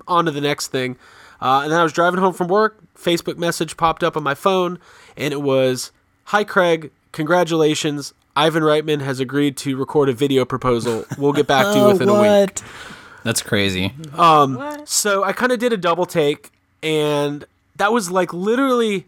[0.07, 0.97] on to the next thing.
[1.41, 2.77] Uh, and then I was driving home from work.
[2.97, 4.79] Facebook message popped up on my phone,
[5.17, 5.91] and it was,
[6.25, 8.13] "Hi Craig, congratulations!
[8.35, 11.05] Ivan Reitman has agreed to record a video proposal.
[11.17, 12.63] We'll get back to you Oh, within a week." what?
[13.23, 13.93] That's crazy.
[14.13, 16.51] Um, so I kind of did a double take,
[16.83, 17.43] and
[17.75, 19.07] that was like literally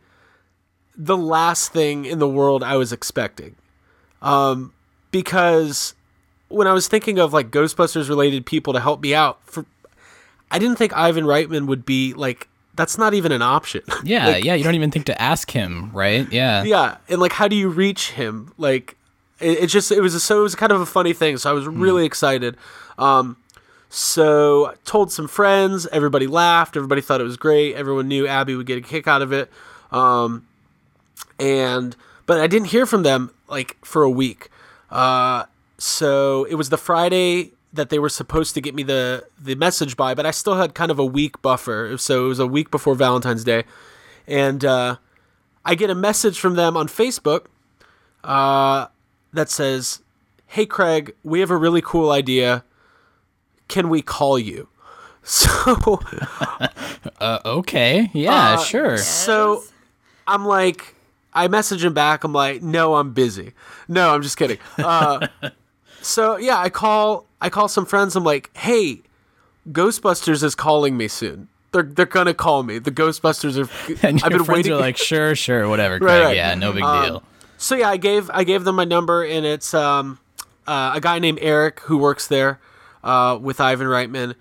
[0.96, 3.56] the last thing in the world I was expecting.
[4.22, 4.74] Um,
[5.12, 5.94] because
[6.48, 9.66] when I was thinking of like Ghostbusters related people to help me out, for
[10.50, 13.82] I didn't think Ivan Reitman would be like that's not even an option.
[14.04, 14.54] Yeah, Like, yeah.
[14.56, 16.32] You don't even think to ask him, right?
[16.32, 16.64] Yeah.
[16.64, 18.54] yeah, and like, how do you reach him?
[18.58, 18.97] Like,
[19.40, 21.38] it, it just it was so it was kind of a funny thing.
[21.38, 22.58] So I was really excited.
[22.98, 23.38] Um,
[23.90, 25.88] so I told some friends.
[25.88, 26.76] Everybody laughed.
[26.76, 27.76] Everybody thought it was great.
[27.76, 29.50] Everyone knew Abby would get a kick out of it.
[29.92, 30.48] Um,
[31.40, 34.50] and but I didn't hear from them like for a week.
[34.90, 35.46] Uh,
[35.78, 39.96] so it was the Friday that they were supposed to get me the the message
[39.96, 41.96] by, but I still had kind of a week buffer.
[41.98, 43.64] So it was a week before Valentine's Day,
[44.26, 44.98] and uh,
[45.64, 47.46] I get a message from them on Facebook
[48.24, 48.88] uh,
[49.34, 50.02] that says,
[50.48, 52.64] "Hey Craig, we have a really cool idea.
[53.68, 54.68] Can we call you?"
[55.24, 56.00] So
[57.20, 58.10] Uh, okay.
[58.14, 58.98] Yeah, uh, sure.
[58.98, 59.64] So
[60.26, 60.96] I'm like,
[61.34, 62.24] I message him back.
[62.24, 63.54] I'm like, no, I'm busy.
[63.90, 64.58] No, I'm just kidding.
[64.78, 65.28] Uh,
[66.02, 68.16] so yeah, I call I call some friends.
[68.16, 69.02] I'm like, hey,
[69.70, 71.50] Ghostbusters is calling me soon.
[71.74, 72.80] They're they're gonna call me.
[72.80, 74.08] The Ghostbusters are.
[74.08, 74.72] And your I've been friends waiting.
[74.74, 76.10] are like, sure, sure, whatever, Craig.
[76.10, 76.36] Right, right.
[76.38, 77.24] Yeah, no big Um, deal.
[77.58, 80.20] So yeah, I gave I gave them my number, and it's um,
[80.68, 82.60] uh, a guy named Eric who works there
[83.04, 84.36] uh, with Ivan Reitman,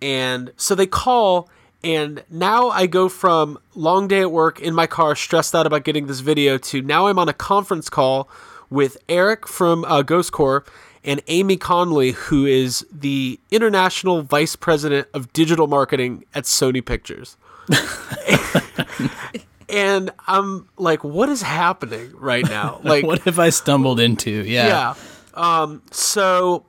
[0.00, 1.48] and so they call,
[1.84, 5.84] And now I go from long day at work in my car, stressed out about
[5.84, 8.28] getting this video, to now I'm on a conference call
[8.70, 10.64] with Eric from uh, Ghost Corps
[11.04, 17.36] and Amy Conley, who is the international vice president of digital marketing at Sony Pictures.
[19.72, 22.80] and I'm like, what is happening right now?
[22.84, 24.30] Like, what have I stumbled into?
[24.30, 24.94] Yeah.
[24.94, 24.94] Yeah.
[25.34, 26.66] Um, so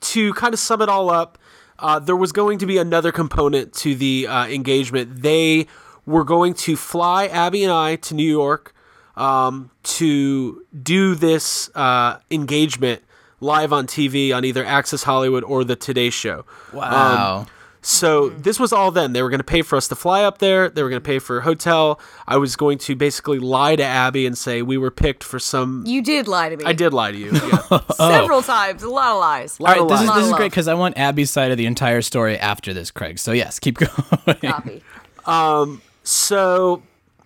[0.00, 1.38] to kind of sum it all up,
[1.78, 5.22] uh, there was going to be another component to the uh, engagement.
[5.22, 5.66] They
[6.04, 8.74] were going to fly Abby and I to New York
[9.16, 13.02] um, to do this uh, engagement
[13.40, 16.44] live on TV on either Access Hollywood or the Today Show.
[16.72, 17.40] Wow.
[17.40, 17.46] Um,
[17.84, 19.12] so this was all then.
[19.12, 20.68] They were going to pay for us to fly up there.
[20.68, 21.98] They were going to pay for a hotel.
[22.28, 25.82] I was going to basically lie to Abby and say we were picked for some.
[25.84, 26.64] You did lie to me.
[26.64, 27.32] I did lie to you.
[27.42, 27.80] Yeah.
[27.96, 28.82] Several times.
[28.82, 29.58] A lot of lies.
[29.58, 32.02] All right, this is this is great because I want Abby's side of the entire
[32.02, 33.18] story after this, Craig.
[33.18, 34.38] So yes, keep going.
[34.40, 34.82] Copy.
[35.26, 36.82] Um, so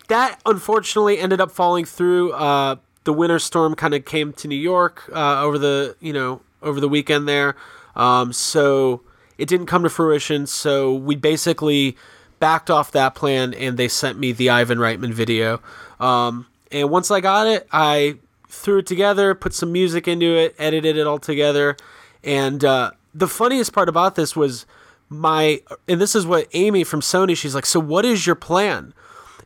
[0.09, 2.33] that unfortunately ended up falling through.
[2.33, 6.41] Uh, the winter storm kind of came to New York uh, over the you know
[6.63, 7.57] over the weekend there.
[7.95, 9.03] Um, so
[9.39, 10.47] it didn't come to fruition.
[10.47, 11.97] So we basically
[12.39, 15.61] backed off that plan, and they sent me the Ivan Reitman video.
[16.01, 18.17] Um, and once I got it, I
[18.49, 21.77] threw it together, put some music into it, edited it all together.
[22.25, 24.67] And uh, the funniest part about this was
[25.09, 28.93] my, and this is what Amy from Sony, she's like, So what is your plan?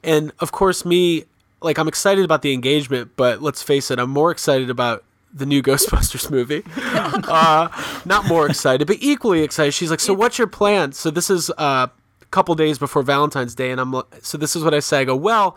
[0.03, 1.25] And of course, me,
[1.61, 5.47] like, I'm excited about the engagement, but let's face it, I'm more excited about the
[5.47, 6.63] new Ghostbusters movie.
[6.77, 7.69] uh,
[8.05, 9.73] not more excited, but equally excited.
[9.73, 11.89] She's like, "So what's your plan?" So this is uh,
[12.23, 15.01] a couple days before Valentine's Day, and I'm li- so this is what I say.
[15.01, 15.57] I go, "Well,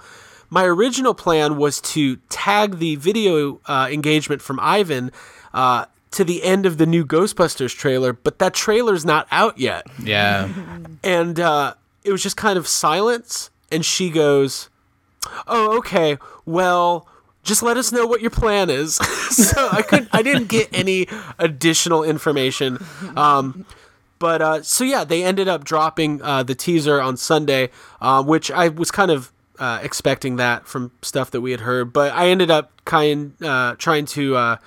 [0.49, 5.11] my original plan was to tag the video uh, engagement from Ivan."
[5.53, 9.87] Uh, to the end of the new Ghostbusters trailer, but that trailer's not out yet.
[9.99, 10.47] Yeah.
[11.03, 13.49] And uh, it was just kind of silence.
[13.71, 14.69] And she goes,
[15.47, 16.19] "Oh, okay.
[16.45, 17.07] Well,
[17.43, 18.95] just let us know what your plan is."
[19.29, 22.83] so I could, I didn't get any additional information.
[23.15, 23.65] Um,
[24.19, 27.69] but uh, so yeah, they ended up dropping uh, the teaser on Sunday,
[27.99, 31.91] uh, which I was kind of uh, expecting that from stuff that we had heard.
[31.93, 34.57] But I ended up kind uh, trying to uh,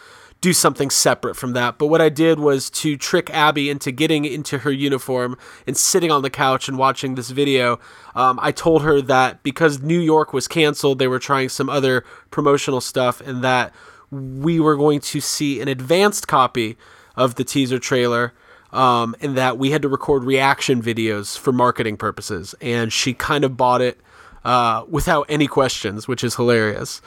[0.41, 1.79] do something separate from that.
[1.79, 6.11] But what I did was to trick Abby into getting into her uniform and sitting
[6.11, 7.81] on the couch and watching this video.
[8.15, 12.05] Um, I told her that because New York was canceled, they were trying some other
[12.31, 13.75] promotional stuff, and that
[14.11, 16.77] we were going to see an advanced copy
[17.17, 18.33] of the teaser trailer.
[18.73, 22.55] Um, and that we had to record reaction videos for marketing purposes.
[22.61, 23.99] And she kind of bought it
[24.47, 27.03] uh, without any questions, which is hilarious.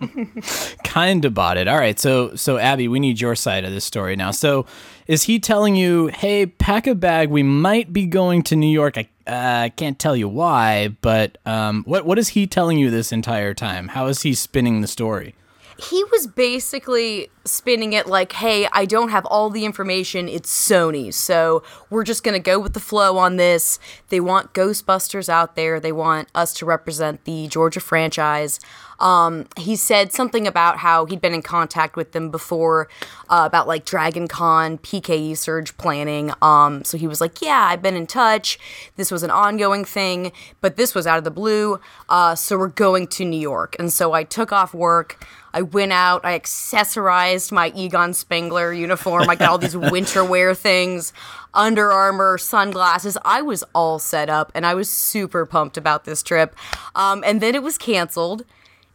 [0.84, 1.66] kind of bought it.
[1.66, 4.30] All right, so so Abby, we need your side of this story now.
[4.30, 4.66] So,
[5.06, 7.30] is he telling you, "Hey, pack a bag.
[7.30, 8.98] We might be going to New York.
[8.98, 13.10] I uh, can't tell you why, but um, what what is he telling you this
[13.10, 13.88] entire time?
[13.88, 15.34] How is he spinning the story?"
[15.80, 20.28] He was basically spinning it like, hey, I don't have all the information.
[20.28, 21.12] It's Sony.
[21.12, 23.78] So we're just going to go with the flow on this.
[24.08, 25.80] They want Ghostbusters out there.
[25.80, 28.60] They want us to represent the Georgia franchise.
[29.00, 32.88] Um, he said something about how he'd been in contact with them before
[33.30, 36.32] uh, about like Dragon Con, PKE Surge planning.
[36.42, 38.58] Um, so he was like, Yeah, I've been in touch.
[38.96, 41.80] This was an ongoing thing, but this was out of the blue.
[42.08, 43.74] Uh, so we're going to New York.
[43.78, 45.24] And so I took off work.
[45.52, 49.28] I went out, I accessorized my Egon Spengler uniform.
[49.28, 51.12] I got all these winter wear things,
[51.54, 53.18] Under Armour, sunglasses.
[53.24, 56.54] I was all set up and I was super pumped about this trip.
[56.94, 58.44] Um, and then it was canceled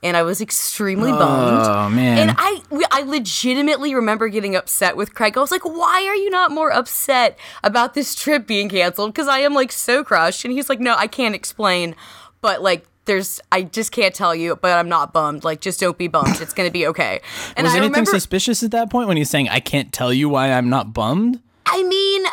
[0.06, 1.66] and I was extremely bummed.
[1.68, 2.30] Oh, man.
[2.30, 5.36] And I I legitimately remember getting upset with Craig.
[5.36, 9.28] I was like, "Why are you not more upset about this trip being canceled?" Because
[9.28, 10.46] I am like so crushed.
[10.46, 11.96] And he's like, "No, I can't explain,
[12.42, 15.44] but like." There's, I just can't tell you, but I'm not bummed.
[15.44, 16.42] Like, just don't be bummed.
[16.42, 17.22] It's gonna be okay.
[17.56, 20.12] And was I anything remember, suspicious at that point when he's saying, "I can't tell
[20.12, 21.40] you why I'm not bummed"?
[21.66, 22.26] I mean,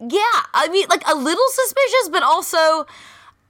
[0.00, 2.86] yeah, I mean, like a little suspicious, but also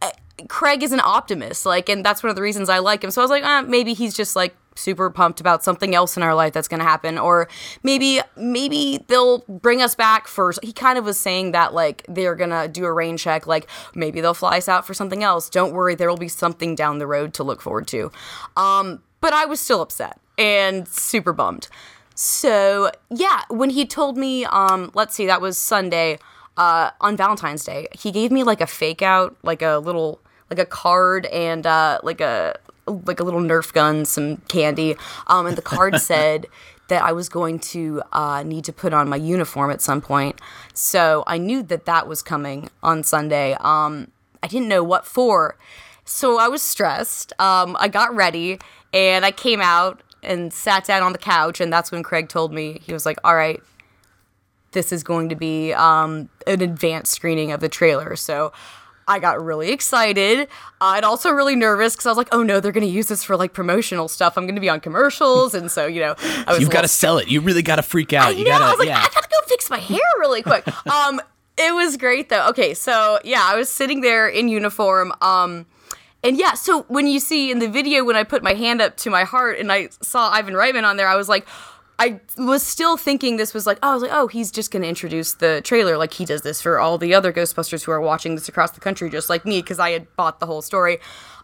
[0.03, 0.11] uh,
[0.49, 3.11] Craig is an optimist, like, and that's one of the reasons I like him.
[3.11, 6.22] So I was like, uh, maybe he's just like super pumped about something else in
[6.22, 7.49] our life that's going to happen, or
[7.83, 10.53] maybe maybe they'll bring us back for.
[10.62, 14.20] He kind of was saying that like they're gonna do a rain check, like maybe
[14.20, 15.51] they'll fly us out for something else.
[15.51, 18.11] Don't worry, there will be something down the road to look forward to.
[18.57, 21.68] Um, but I was still upset and super bummed.
[22.14, 26.18] So yeah, when he told me, um, let's see, that was Sunday,
[26.57, 30.20] uh, on Valentine's Day, he gave me like a fake out, like a little,
[30.51, 32.59] like a card and uh, like a
[33.07, 36.47] like a little Nerf gun, some candy, um, and the card said
[36.89, 40.41] that I was going to uh, need to put on my uniform at some point.
[40.74, 43.57] So I knew that that was coming on Sunday.
[43.61, 44.11] Um,
[44.43, 45.57] I didn't know what for.
[46.05, 47.32] So I was stressed.
[47.39, 48.59] Um, I got ready
[48.95, 51.61] and I came out and sat down on the couch.
[51.61, 53.62] And that's when Craig told me, he was like, all right,
[54.72, 58.16] this is going to be um, an advanced screening of the trailer.
[58.16, 58.53] So
[59.09, 60.49] I got really excited.
[60.81, 63.25] I'd also really nervous because I was like, oh no, they're going to use this
[63.25, 64.37] for like promotional stuff.
[64.37, 65.55] I'm going to be on commercials.
[65.55, 67.29] And so, you know, I was You've got to sell it.
[67.29, 68.29] You really got to freak out.
[68.29, 68.51] I you know.
[68.51, 68.99] gotta, I was like, yeah.
[68.99, 70.69] I gotta go fix my hair really quick.
[70.87, 71.21] um,
[71.57, 72.49] it was great though.
[72.51, 75.13] Okay, so yeah, I was sitting there in uniform.
[75.21, 75.67] Um,
[76.23, 78.97] and yeah, so when you see in the video when I put my hand up
[78.99, 81.47] to my heart and I saw Ivan Reitman on there, I was like.
[81.99, 84.82] I was still thinking this was like, oh, I was like, oh, he's just going
[84.82, 88.01] to introduce the trailer like he does this for all the other Ghostbusters who are
[88.01, 90.99] watching this across the country, just like me, because I had bought the whole story.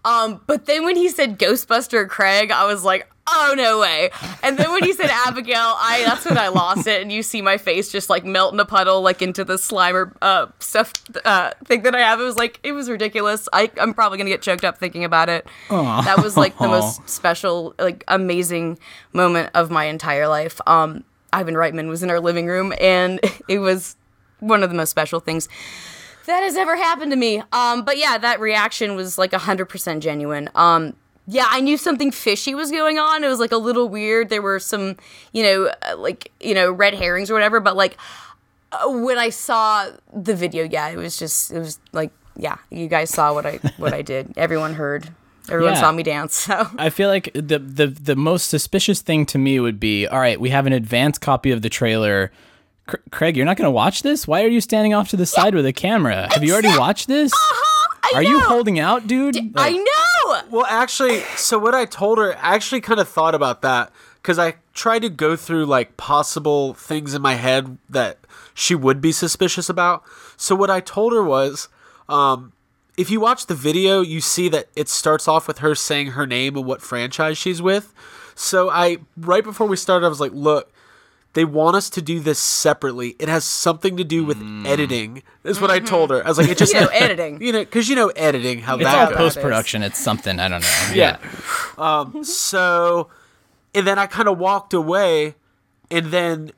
[0.05, 4.11] Um, but then when he said Ghostbuster Craig, I was like, oh no way.
[4.43, 7.03] And then when you said Abigail, I that's when I lost it.
[7.03, 10.13] And you see my face just like melt in a puddle, like into the Slimer
[10.23, 10.93] uh, stuff
[11.25, 12.21] uh, thing that I have.
[12.21, 13.49] It was like it was ridiculous.
[13.53, 15.47] I, I'm probably gonna get choked up thinking about it.
[15.71, 16.03] Aw.
[16.03, 18.79] That was like the most special, like amazing
[19.13, 20.61] moment of my entire life.
[20.67, 23.97] Um, Ivan Reitman was in our living room, and it was
[24.41, 25.49] one of the most special things
[26.27, 27.43] that has ever happened to me.
[27.53, 30.49] Um, but yeah, that reaction was like 100% genuine.
[30.55, 30.95] Um,
[31.27, 33.25] yeah, I knew something fishy was going on.
[33.25, 34.29] It was like a little weird.
[34.29, 34.97] There were some,
[35.33, 37.61] you know, uh, like, you know, red herrings or whatever.
[37.61, 37.97] But like
[38.73, 42.89] uh, when I saw the video, yeah, it was just, it was like, yeah, you
[42.89, 44.33] guys saw what I what I did.
[44.37, 45.09] Everyone heard.
[45.49, 45.81] Everyone Yeah.
[45.81, 46.35] saw me dance.
[46.37, 50.19] So I feel like the, the the most suspicious thing to me would be, all
[50.19, 52.33] right, we have an advanced copy of the trailer.
[52.87, 54.27] Cr- Craig, you're not going to watch this?
[54.27, 56.29] Why are you standing off to the side with a camera?
[56.33, 57.33] Have you already watched this?
[57.33, 59.37] Uh-huh, are you holding out, dude?
[59.57, 60.04] I Like- know.
[60.51, 64.39] Well, actually, so what I told her, I actually kind of thought about that because
[64.39, 68.19] I tried to go through like possible things in my head that
[68.55, 70.03] she would be suspicious about.
[70.37, 71.69] So what I told her was,
[72.09, 72.53] um,
[72.97, 76.27] if you watch the video, you see that it starts off with her saying her
[76.27, 77.93] name and what franchise she's with.
[78.35, 80.73] So I, right before we started, I was like, look,
[81.35, 83.15] they want us to do this separately.
[83.19, 85.23] It has something to do with editing.
[85.45, 86.25] Is what I told her.
[86.25, 87.43] I was like, it just You know, editing.
[87.43, 89.17] you know, because you know editing how It's that all goes.
[89.19, 89.83] post production.
[89.83, 90.41] It's something.
[90.41, 90.69] I don't know.
[90.95, 91.19] Yeah.
[91.77, 93.09] Um, so,
[93.75, 95.35] and then I kind of walked away,
[95.91, 96.53] and then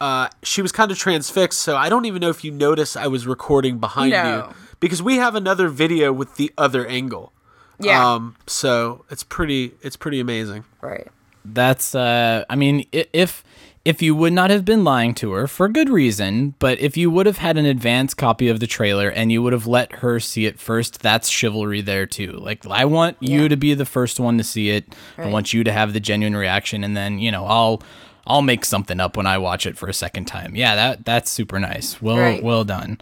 [0.00, 1.60] uh, she was kind of transfixed.
[1.60, 4.48] So I don't even know if you noticed I was recording behind No.
[4.48, 7.32] you because we have another video with the other angle.
[7.80, 8.14] Yeah.
[8.14, 9.74] Um, so it's pretty.
[9.82, 10.64] It's pretty amazing.
[10.80, 11.08] Right.
[11.44, 13.44] That's uh I mean i- if
[13.84, 17.10] if you would not have been lying to her for good reason, but if you
[17.10, 20.18] would have had an advance copy of the trailer and you would have let her
[20.18, 22.32] see it first, that's chivalry there too.
[22.32, 24.94] Like I want you to be the first one to see it.
[25.18, 27.82] I want you to have the genuine reaction and then, you know, I'll
[28.26, 30.56] I'll make something up when I watch it for a second time.
[30.56, 32.00] Yeah, that that's super nice.
[32.00, 32.42] Well Right.
[32.42, 32.98] well done.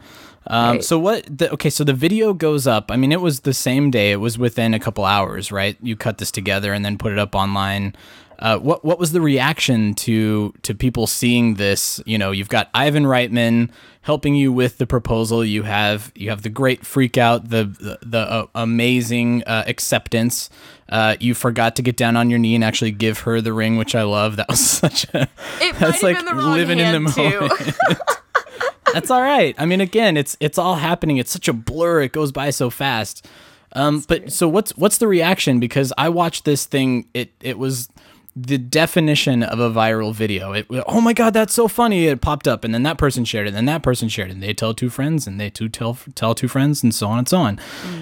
[0.48, 0.84] Um, Right.
[0.84, 1.24] So what?
[1.38, 2.90] The, okay, so the video goes up.
[2.90, 4.10] I mean, it was the same day.
[4.10, 5.76] It was within a couple hours, right?
[5.80, 7.94] You cut this together and then put it up online.
[8.42, 12.02] Uh, what what was the reaction to to people seeing this?
[12.04, 13.70] You know, you've got Ivan Reitman
[14.00, 15.44] helping you with the proposal.
[15.44, 20.50] You have you have the great freak out, the the, the uh, amazing uh, acceptance.
[20.88, 23.76] Uh, you forgot to get down on your knee and actually give her the ring,
[23.76, 24.34] which I love.
[24.34, 25.28] That was such a
[25.60, 27.76] It that's like living in the moment.
[28.92, 29.54] That's all right.
[29.56, 31.16] I mean, again, it's it's all happening.
[31.16, 32.02] It's such a blur.
[32.02, 33.26] It goes by so fast.
[33.74, 35.60] Um, but so what's what's the reaction?
[35.60, 37.08] Because I watched this thing.
[37.14, 37.88] It it was
[38.34, 40.52] the definition of a viral video.
[40.52, 42.06] It oh my god, that's so funny.
[42.06, 44.34] It popped up, and then that person shared it, and then that person shared it,
[44.34, 47.18] and they tell two friends, and they two tell tell two friends, and so on
[47.18, 47.58] and so on.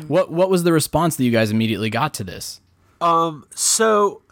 [0.06, 2.60] What what was the response that you guys immediately got to this?
[3.00, 4.22] Um, so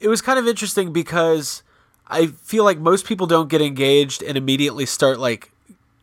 [0.00, 1.62] it was kind of interesting because
[2.08, 5.50] I feel like most people don't get engaged and immediately start like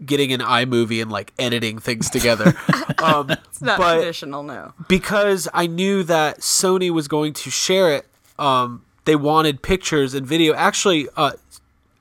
[0.05, 2.53] getting an iMovie and like editing things together.
[3.03, 4.73] um, It's not traditional, no.
[4.87, 8.05] because I knew that Sony was going to share it,
[8.37, 10.53] um, they wanted pictures and video.
[10.53, 11.31] Actually, uh,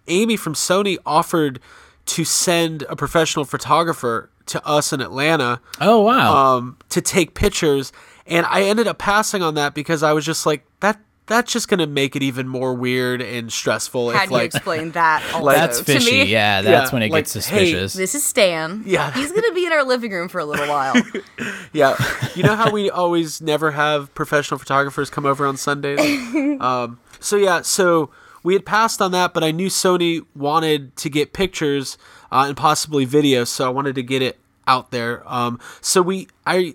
[0.08, 1.60] Amy from Sony offered
[2.06, 5.60] to send a professional photographer to us in Atlanta.
[5.80, 6.56] Oh wow!
[6.56, 7.92] Um, to take pictures,
[8.26, 10.64] and I ended up passing on that because I was just like.
[11.26, 14.10] That's just gonna make it even more weird and stressful.
[14.10, 15.22] How if do you like explain that?
[15.34, 16.10] Also That's to fishy.
[16.10, 16.24] me?
[16.24, 17.92] Yeah, that's Yeah, when it like, gets hey, suspicious.
[17.94, 18.82] This is Stan.
[18.84, 19.10] Yeah.
[19.12, 20.94] He's gonna be in our living room for a little while.
[21.72, 21.96] Yeah,
[22.36, 25.98] you know how we always never have professional photographers come over on Sundays.
[26.60, 28.10] um, so yeah, so
[28.44, 31.98] we had passed on that, but I knew Sony wanted to get pictures
[32.30, 35.22] uh, and possibly video, so I wanted to get it out there.
[35.26, 36.74] Um, so we, I,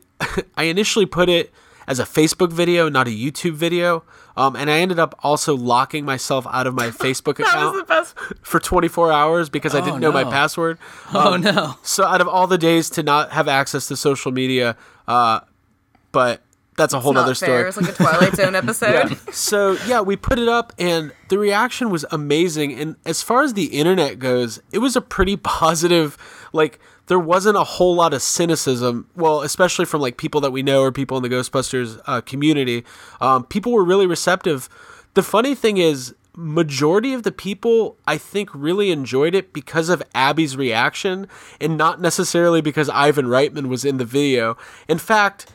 [0.58, 1.52] I initially put it
[1.90, 4.04] as a Facebook video, not a YouTube video.
[4.38, 9.12] Um, and I ended up also locking myself out of my Facebook account for 24
[9.12, 10.30] hours because I Oh, didn't know my no.
[10.32, 10.78] password.
[11.14, 11.76] Oh, Um, no.
[11.84, 14.78] So out of all the days to not have access to social media,
[15.08, 15.42] uh,
[16.14, 16.42] but
[16.78, 17.68] that's a whole other story.
[17.68, 19.18] It's like a Twilight Zone episode.
[19.34, 22.74] So yeah, we put it up, and the reaction was amazing.
[22.80, 26.18] And as far as the internet goes, it was a pretty positive.
[26.54, 26.80] Like
[27.10, 29.10] there wasn't a whole lot of cynicism.
[29.16, 32.86] Well, especially from like people that we know or people in the Ghostbusters uh, community.
[33.20, 34.70] Um, people were really receptive.
[35.16, 36.16] The funny thing is.
[36.36, 41.28] Majority of the people, I think, really enjoyed it because of Abby's reaction,
[41.60, 44.55] and not necessarily because Ivan Reitman was in the video.
[44.88, 45.47] In fact,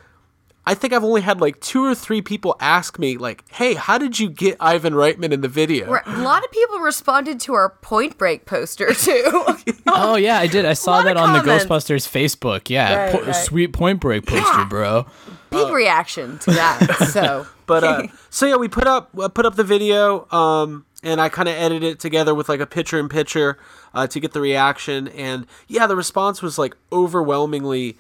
[0.67, 3.99] I think I've only had like two or three people ask me, like, "Hey, how
[3.99, 6.07] did you get Ivan Reitman in the video?" Right.
[6.07, 9.45] A lot of people responded to our Point Break poster too.
[9.87, 10.65] Oh yeah, I did.
[10.65, 11.39] I saw that of on the.
[11.41, 12.69] Ghostbusters Facebook.
[12.71, 13.33] Yeah, Right, po- right.
[13.33, 15.07] sweet Point Break poster, bro.
[15.51, 16.97] Big reaction to that.
[17.13, 21.21] So, But uh, so yeah, we put up uh, put up the video, um, and
[21.21, 23.57] I kind of edited it together with like a picture in picture
[23.93, 27.97] uh, to get the reaction, and yeah, the response was like overwhelmingly.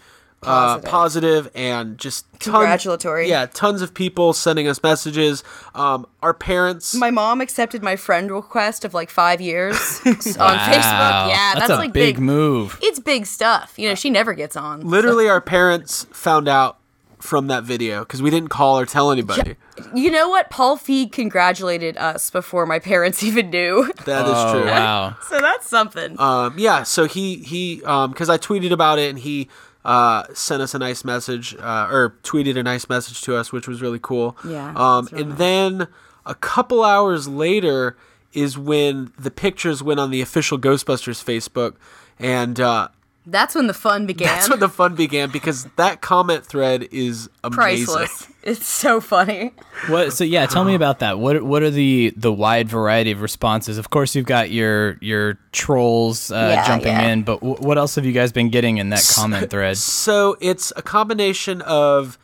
[0.46, 0.90] Uh, Positive.
[0.90, 3.28] positive and just tons, Congratulatory.
[3.28, 5.42] Yeah, tons of people sending us messages.
[5.74, 6.94] Um, our parents.
[6.94, 9.74] my mom accepted my friend request of like five years
[10.06, 11.28] on Facebook.
[11.28, 12.78] Yeah, that's, a like big, move.
[12.82, 13.74] It's big stuff.
[13.78, 14.80] You know, she never gets on.
[14.82, 16.78] Literally, our parents found out
[17.20, 19.56] from that video because we didn't call or tell anybody.
[19.94, 20.50] You know what?
[20.50, 23.90] Paul Feig congratulated us before my parents even knew.
[24.04, 24.66] That is Oh, true.
[24.66, 25.16] wow.
[25.30, 26.20] so that's something.
[26.20, 29.48] Um, yeah, so he he um because I tweeted about it and he
[29.84, 33.68] uh sent us a nice message uh, or tweeted a nice message to us, which
[33.68, 34.36] was really cool.
[34.46, 35.88] Yeah, Um, really and then
[36.26, 37.96] a couple hours later
[38.32, 41.74] is when the pictures went on the official Ghostbusters Facebook,
[42.18, 42.88] and uh,
[43.26, 44.28] That's when the fun began.
[44.28, 47.86] that's when the fun began because that comment thread is amazing.
[47.86, 48.28] Priceless.
[48.42, 49.52] It's so funny.
[49.86, 50.12] What?
[50.12, 51.18] So yeah, tell me about that.
[51.18, 53.78] What What are the the wide variety of responses?
[53.78, 57.08] Of course, you've got your your trolls uh, Yeah, jumping yeah.
[57.12, 59.76] in, but w- what else have you guys been getting in that comment thread?
[60.04, 62.18] So it's a combination of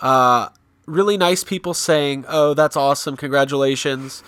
[0.00, 0.48] uh,
[0.86, 3.16] really nice people saying, "Oh, that's awesome!
[3.16, 4.24] Congratulations!"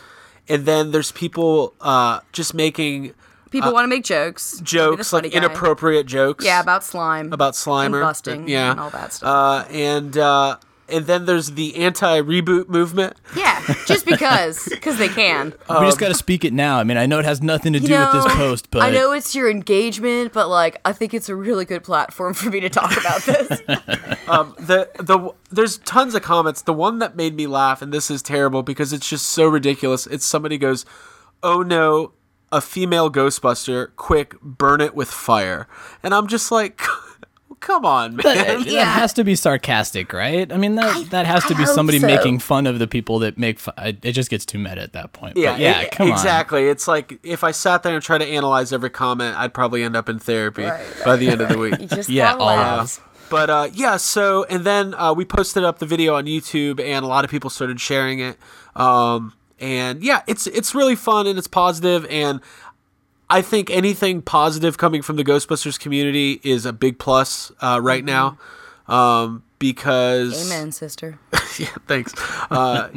[0.48, 3.14] And then there's people uh, just making
[3.54, 4.58] People uh, want to make jokes.
[4.64, 5.38] Jokes, like guy.
[5.38, 6.44] inappropriate jokes.
[6.44, 7.32] Yeah, about slime.
[7.32, 8.48] about Slimer, And busting.
[8.48, 9.28] yeah, And all that stuff.
[9.28, 10.56] Uh, and uh,
[10.88, 13.16] and then there's the anti-reboot movement.
[13.36, 14.64] yeah, just because.
[14.68, 15.54] Because they can.
[15.70, 16.78] we just got to speak it now.
[16.80, 18.90] I mean, I know it has nothing to do You with this post, but I
[18.90, 22.58] know it's your engagement, but like I think it's a really good platform for me
[22.58, 23.62] to talk about this.
[24.26, 26.62] Um, the the there's tons of comments.
[26.62, 30.06] The one that made me laugh, and this is terrible because it's just so ridiculous.
[30.06, 30.86] It's somebody goes,
[31.42, 32.12] "Oh no,
[32.54, 33.88] a female Ghostbuster!
[33.96, 35.66] Quick, burn it with fire!"
[36.02, 36.80] And I'm just like,
[37.60, 40.50] "Come on, man!" that, that has to be sarcastic, right?
[40.52, 42.06] I mean, that that has to I be somebody so.
[42.06, 43.58] making fun of the people that make.
[43.58, 45.36] Fu- it just gets too meta at that point.
[45.36, 45.82] Yeah, But yeah.
[45.82, 46.12] e- come on.
[46.12, 46.68] exactly.
[46.68, 49.96] It's like if I sat there and tried to analyze every comment, I'd probably end
[49.96, 50.68] up in therapy
[51.04, 51.78] by the end of the week.
[51.88, 53.00] Just Yeah, all of us.
[53.30, 57.04] But uh, yeah, so and then uh, we posted up the video on YouTube, and
[57.04, 58.36] a lot of people started sharing it.
[58.76, 62.40] Um, and yeah, it's it's really fun and it's positive, and
[63.30, 68.04] I think anything positive coming from the Ghostbusters community is a big plus uh, right
[68.04, 68.38] now,
[68.88, 70.52] um, because Mm-hmm.
[70.52, 71.18] Amen, sister.
[71.58, 72.12] yeah, thanks.
[72.50, 72.90] Uh,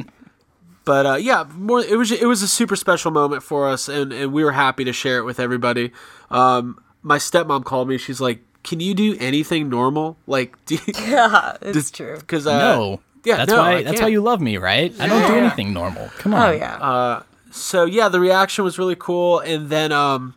[0.86, 1.82] but uh, yeah, more.
[1.82, 4.84] It was it was a super special moment for us, and, and we were happy
[4.86, 5.92] to share it with everybody.
[6.32, 7.98] Um, my stepmom called me.
[7.98, 10.18] She's like, "Can you do anything normal?
[10.28, 10.78] Like, do
[11.08, 12.18] Yeah, it's true.
[12.18, 13.00] Because uh, no.
[13.28, 13.72] Yeah, that's no, why.
[13.72, 14.04] I That's can't.
[14.04, 14.94] why you love me, right?
[15.02, 16.10] I don't do anything normal.
[16.20, 16.50] Come on.
[16.50, 16.76] Oh yeah.
[16.78, 20.36] Uh, so yeah, the reaction was really cool, and then um,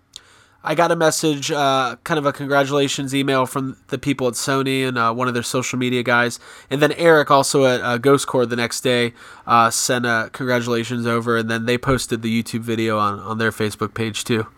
[0.65, 4.87] I got a message, uh, kind of a congratulations email from the people at Sony
[4.87, 8.27] and uh, one of their social media guys, and then Eric also at uh, Ghost
[8.27, 9.15] Corps the next day
[9.47, 13.53] uh, sent a congratulations over, and then they posted the YouTube video on on their
[13.53, 14.49] Facebook page too.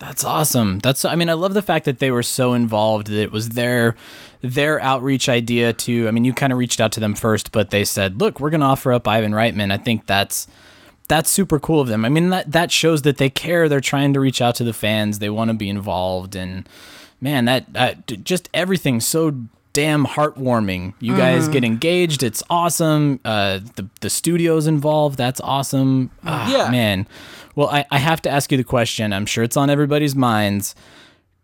[0.00, 0.78] That's awesome.
[0.80, 3.50] That's I mean I love the fact that they were so involved that it was
[3.50, 3.94] their
[4.40, 7.70] their outreach idea to I mean you kind of reached out to them first but
[7.70, 10.46] they said, "Look, we're going to offer up Ivan Reitman." I think that's
[11.08, 12.04] that's super cool of them.
[12.04, 13.68] I mean that that shows that they care.
[13.68, 15.18] They're trying to reach out to the fans.
[15.18, 16.66] They want to be involved and
[17.20, 19.34] man, that, that just everything's so
[19.74, 20.94] damn heartwarming.
[21.00, 21.52] You guys Mm-hmm.
[21.52, 22.22] get engaged.
[22.22, 23.20] It's awesome.
[23.24, 25.18] Uh, the the studio's involved.
[25.18, 26.10] That's awesome.
[26.24, 26.70] Ah, Yeah.
[26.70, 27.06] man.
[27.56, 29.12] Well, I, I have to ask you the question.
[29.12, 30.74] I'm sure it's on everybody's minds.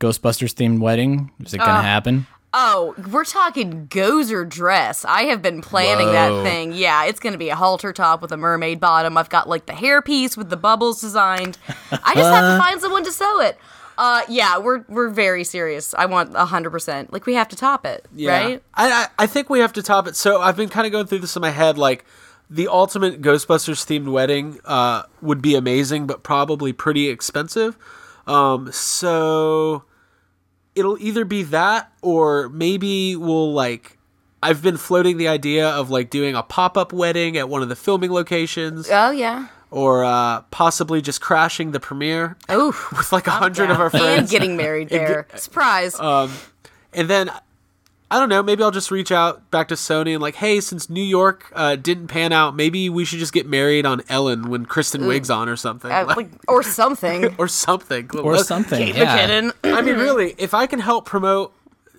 [0.01, 1.31] Ghostbusters themed wedding.
[1.45, 2.27] Is it gonna Uh, happen?
[2.59, 5.05] Oh, we're talking gozer dress.
[5.05, 6.13] I have been planning Whoa.
[6.13, 6.73] that thing.
[6.73, 9.19] Yeah, it's going to be a halter top with a mermaid bottom.
[9.19, 11.59] I've got like the hairpiece with the bubbles designed.
[11.69, 13.59] I just have to find someone to sew it.
[13.99, 15.95] Uh, yeah, we're we're very serious.
[15.99, 17.13] I want hundred percent.
[17.13, 18.63] Like we have to top it, right?
[18.75, 20.17] I, I I think we have to top it.
[20.17, 22.05] So I've been kind of going through this in my head, like
[22.49, 27.77] the ultimate Ghostbusters themed wedding uh, would be amazing, but probably pretty expensive.
[28.27, 29.85] Um, so
[30.75, 33.99] it'll either be that, or maybe we'll like.
[34.43, 37.69] I've been floating the idea of like doing a pop up wedding at one of
[37.69, 38.89] the filming locations.
[38.91, 39.49] Oh yeah.
[39.71, 42.93] Or uh, possibly just crashing the premiere Oof.
[42.97, 45.27] with like a hundred of our friends and getting married there.
[45.35, 45.99] Surprise.
[45.99, 46.31] um,
[46.93, 47.31] and then
[48.09, 48.41] I don't know.
[48.43, 51.75] Maybe I'll just reach out back to Sony and like, hey, since New York uh,
[51.75, 55.09] didn't pan out, maybe we should just get married on Ellen when Kristen Mm.
[55.09, 57.35] Wiig's on or something, Uh, Like- like, or something.
[57.39, 59.27] or something, Or something, Kate yeah.
[59.29, 59.53] McKinnon.
[59.65, 61.53] I mean, really, if I can help promote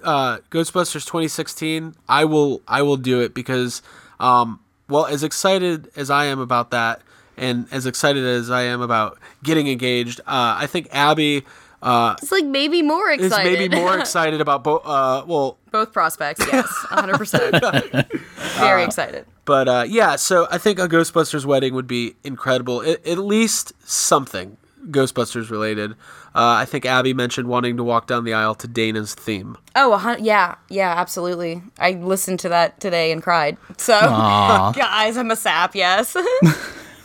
[0.04, 2.62] uh, Ghostbusters 2016, I will.
[2.68, 3.82] I will do it because,
[4.20, 7.02] um, well, as excited as I am about that,
[7.36, 11.44] and as excited as I am about getting engaged, uh, I think Abby.
[11.82, 13.60] Uh, It's like maybe more is excited.
[13.60, 14.82] maybe more excited about both.
[14.86, 17.56] Uh, well, Both prospects, yes, hundred percent.
[18.58, 19.26] Very excited.
[19.46, 22.82] But uh, yeah, so I think a Ghostbusters wedding would be incredible.
[22.82, 24.58] I- at least something
[24.90, 25.92] Ghostbusters related.
[26.36, 29.58] Uh, I think Abby mentioned wanting to walk down the aisle to Dana's theme.
[29.76, 31.64] Oh, a hun- yeah, yeah, absolutely.
[31.80, 33.58] I listened to that today and cried.
[33.78, 35.76] So, guys, I'm a sap.
[35.76, 36.16] Yes,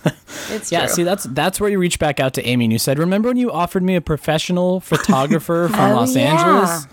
[0.51, 0.95] it's Yeah, true.
[0.95, 3.37] see that's that's where you reach back out to Amy and you said, "Remember when
[3.37, 6.33] you offered me a professional photographer from Oh, Los yeah.
[6.35, 6.87] Angeles?"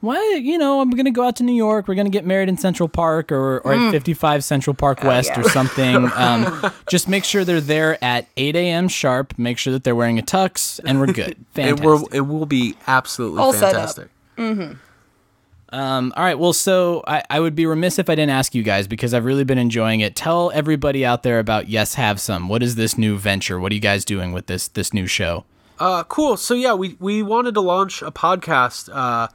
[0.00, 1.88] Why, you know, I'm gonna go out to New York.
[1.88, 3.86] We're gonna get married in Central Park or, or Mm.
[3.86, 5.40] at 55 Central Park West yeah.
[5.40, 6.10] or something.
[6.14, 8.88] Um, just make sure they're there at 8 a.m.
[8.88, 9.32] sharp.
[9.38, 11.36] Make sure that they're wearing a tux, and we're good.
[11.54, 11.86] Fantastic.
[11.86, 13.72] we're, it will be absolutely All set up.
[13.72, 14.08] fantastic.
[14.36, 14.72] Mm-hmm.
[15.74, 16.38] Um, all right.
[16.38, 19.24] Well, so I, I would be remiss if I didn't ask you guys because I've
[19.24, 20.14] really been enjoying it.
[20.14, 22.48] Tell everybody out there about Yes Have Some.
[22.48, 23.58] What is this new venture?
[23.58, 25.44] What are you guys doing with this this new show?
[25.80, 26.36] Uh, cool.
[26.36, 29.26] So yeah, we we wanted to launch a podcast uh,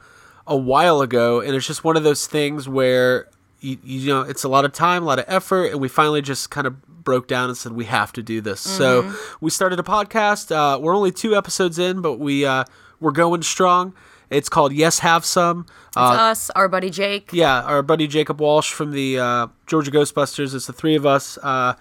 [0.46, 3.28] a while ago, and it's just one of those things where
[3.60, 6.22] you, you know it's a lot of time, a lot of effort, and we finally
[6.22, 8.60] just kind of broke down and said we have to do this.
[8.60, 9.16] So Mhm.
[9.42, 10.50] we started a podcast.
[10.54, 12.64] Uh, we're only two episodes in, but we uh,
[12.98, 13.92] we're going strong.
[14.30, 15.66] It's called Yes Have Some.
[15.88, 17.30] It's Uh, us, our buddy Jake.
[17.32, 20.54] yeah, our buddy Jacob Walsh from the uh, Georgia Ghostbusters.
[20.54, 21.36] It's the three of us.
[21.42, 21.74] Uh,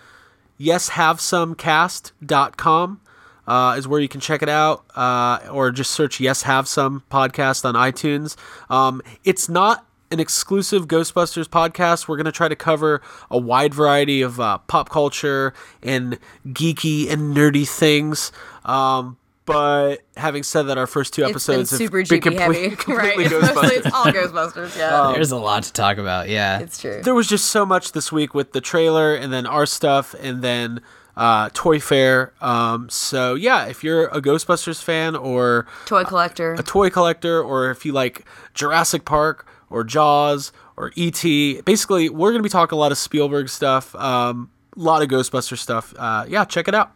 [0.60, 3.02] YesHaveSomeCast.com
[3.48, 7.04] uh, is where you can check it out, uh, or just search Yes Have Some
[7.12, 8.36] podcast on iTunes.
[8.70, 12.08] Um, it's not an exclusive Ghostbusters podcast.
[12.08, 17.12] We're going to try to cover a wide variety of uh, pop culture and geeky
[17.12, 18.32] and nerdy things.
[18.66, 19.18] Um,
[19.54, 22.70] but having said that, our first two It's been episodes super have been GB heavy,
[22.76, 23.14] complete- right?
[23.16, 25.02] completely It's mostly- it's all Ghostbusters, yeah.
[25.02, 26.30] Um, There's a lot to talk about.
[26.30, 27.02] Yeah, it's true.
[27.04, 30.42] there was just so much this week with the trailer and then our stuff and
[30.42, 30.82] then
[31.18, 32.34] uh, Toy Fair.
[32.40, 36.54] Um, so yeah, if you're a Ghostbusters fan or Toy collector.
[36.54, 42.32] a toy collector, or if you like Jurassic Park or Jaws or E.T., basically we're
[42.32, 45.94] gonna be talking a lot of Spielberg stuff, um, a lot of Ghostbuster stuff.
[45.98, 46.94] Uh, yeah, check it out.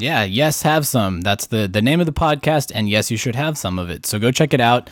[0.00, 1.20] Yeah, yes, have some.
[1.20, 4.06] That's the the name of the podcast, and yes, you should have some of it.
[4.06, 4.90] So go check it out.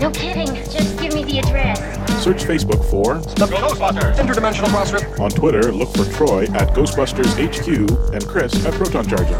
[0.01, 0.47] No kidding.
[0.55, 1.79] Just give me the address.
[2.23, 4.15] Search Facebook for The Ghostbusters!
[4.15, 5.19] Interdimensional Crossrip.
[5.19, 7.67] On Twitter, look for Troy at Ghostbusters HQ
[8.13, 9.39] and Chris at Proton Charger.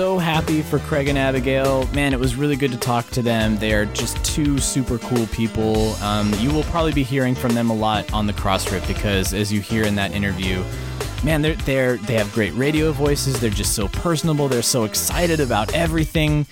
[0.00, 1.86] So happy for Craig and Abigail.
[1.88, 3.58] Man, it was really good to talk to them.
[3.58, 5.92] They are just two super cool people.
[5.96, 9.52] Um, you will probably be hearing from them a lot on the Crossrip because, as
[9.52, 10.64] you hear in that interview,
[11.22, 13.40] man, they're they're they have great radio voices.
[13.40, 14.48] They're just so personable.
[14.48, 16.46] They're so excited about everything,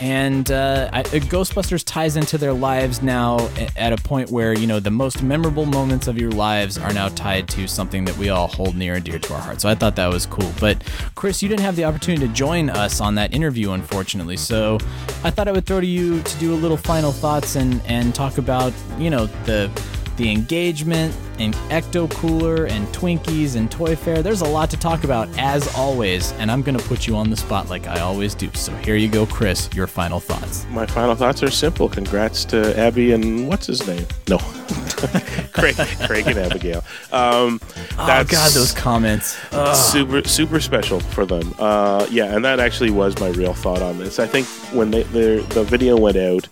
[0.00, 4.80] and uh, I, Ghostbusters ties into their lives now at a point where you know
[4.80, 8.48] the most memorable moments of your lives are now tied to something that we all
[8.48, 9.62] hold near and dear to our hearts.
[9.62, 10.52] So I thought that was cool.
[10.60, 10.82] But
[11.14, 14.36] Chris, you didn't have the opportunity to join us on that interview, unfortunately.
[14.36, 14.78] So
[15.24, 18.14] I thought I would throw to you to do a little final thoughts and and
[18.14, 19.70] talk about you know the
[20.22, 24.22] the engagement and Ecto Cooler and Twinkies and Toy Fair.
[24.22, 27.28] There's a lot to talk about as always, and I'm going to put you on
[27.28, 28.48] the spot like I always do.
[28.54, 30.64] So here you go, Chris, your final thoughts.
[30.70, 31.88] My final thoughts are simple.
[31.88, 34.06] Congrats to Abby and what's his name?
[34.28, 34.38] No.
[35.52, 35.74] Craig,
[36.06, 36.84] Craig and Abigail.
[37.10, 37.60] Um,
[37.98, 39.36] oh God, those comments.
[39.50, 39.74] Ugh.
[39.74, 41.52] Super, super special for them.
[41.58, 44.20] Uh, yeah, and that actually was my real thought on this.
[44.20, 46.48] I think when they, the video went out,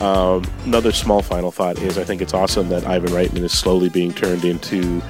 [0.00, 3.88] um, another small final thought is I think it's awesome that Ivan Reitman is slowly
[3.88, 5.02] being turned into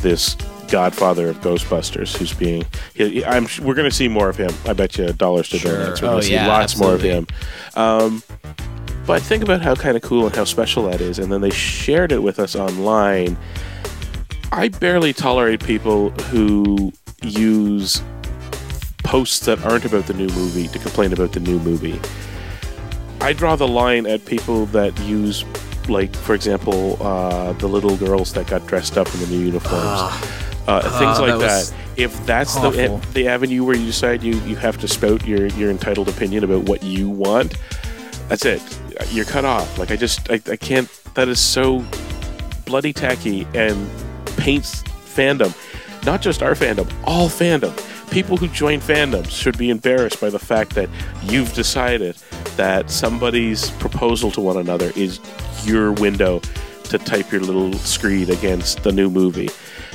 [0.00, 0.34] this
[0.68, 2.64] godfather of Ghostbusters, who's being.
[2.94, 4.50] He, I'm, we're going to see more of him.
[4.64, 5.76] I bet you dollars to sure.
[5.76, 6.00] donuts.
[6.00, 7.10] We're oh, going to see yeah, lots absolutely.
[7.10, 7.36] more of him.
[7.74, 8.22] Um,
[9.06, 11.18] but think about how kind of cool and how special that is.
[11.18, 13.36] And then they shared it with us online.
[14.52, 16.92] I barely tolerate people who
[17.22, 18.02] use
[19.04, 22.00] posts that aren't about the new movie to complain about the new movie.
[23.20, 25.44] I draw the line at people that use,
[25.88, 30.00] like, for example, uh, the little girls that got dressed up in the new uniforms.
[30.66, 31.74] Uh, things Ah, like that that.
[31.96, 32.70] If that's awful.
[32.98, 36.44] the the avenue where you decide you, you have to spout your, your entitled opinion
[36.44, 37.56] about what you want,
[38.28, 38.62] that's it.
[39.10, 39.78] You're cut off.
[39.78, 40.88] Like I just I, I can't.
[41.14, 41.84] That is so
[42.66, 43.90] bloody tacky and
[44.36, 45.52] paints fandom.
[46.06, 47.74] Not just our fandom, all fandom.
[48.10, 50.88] People who join fandoms should be embarrassed by the fact that
[51.22, 52.16] you've decided
[52.56, 55.20] that somebody's proposal to one another is
[55.64, 56.40] your window
[56.84, 59.48] to type your little screed against the new movie.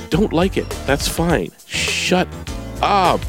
[0.08, 0.68] Don't like it.
[0.86, 1.50] That's fine.
[1.66, 2.26] Shut
[2.82, 3.20] up.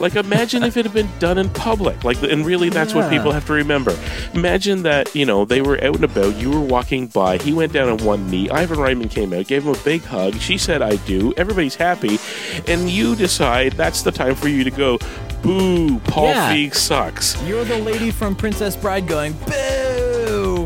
[0.00, 2.04] like imagine if it had been done in public.
[2.04, 3.96] Like and really that's what people have to remember.
[4.34, 7.72] Imagine that, you know, they were out and about, you were walking by, he went
[7.72, 10.82] down on one knee, Ivan Reitman came out, gave him a big hug, she said
[10.82, 12.18] I do, everybody's happy,
[12.66, 14.98] and you decide that's the time for you to go,
[15.42, 16.54] boo, Paul Yeah.
[16.54, 17.42] Feig sucks.
[17.42, 20.11] You're the lady from Princess Bride going, boo!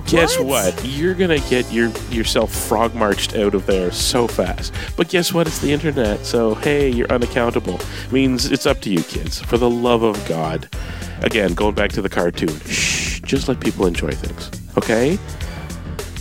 [0.02, 0.84] Guess what?
[0.84, 4.72] You're gonna get your yourself frog marched out of there so fast.
[4.96, 5.46] But guess what?
[5.46, 7.80] It's the internet, so hey, you're unaccountable.
[8.10, 9.40] Means it's up to you, kids.
[9.40, 10.68] For the love of God.
[11.22, 12.58] Again, going back to the cartoon.
[12.60, 14.50] Shh, just let people enjoy things.
[14.76, 15.18] Okay?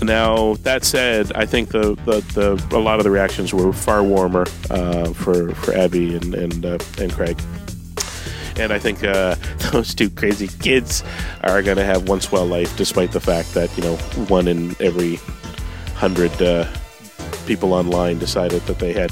[0.01, 4.03] Now that said, I think the, the, the a lot of the reactions were far
[4.03, 7.39] warmer uh, for for Abby and and uh, and Craig
[8.57, 9.35] and I think uh,
[9.71, 11.03] those two crazy kids
[11.43, 13.95] are going to have one swell life, despite the fact that you know
[14.27, 15.19] one in every
[15.95, 16.67] hundred uh,
[17.45, 19.11] people online decided that they had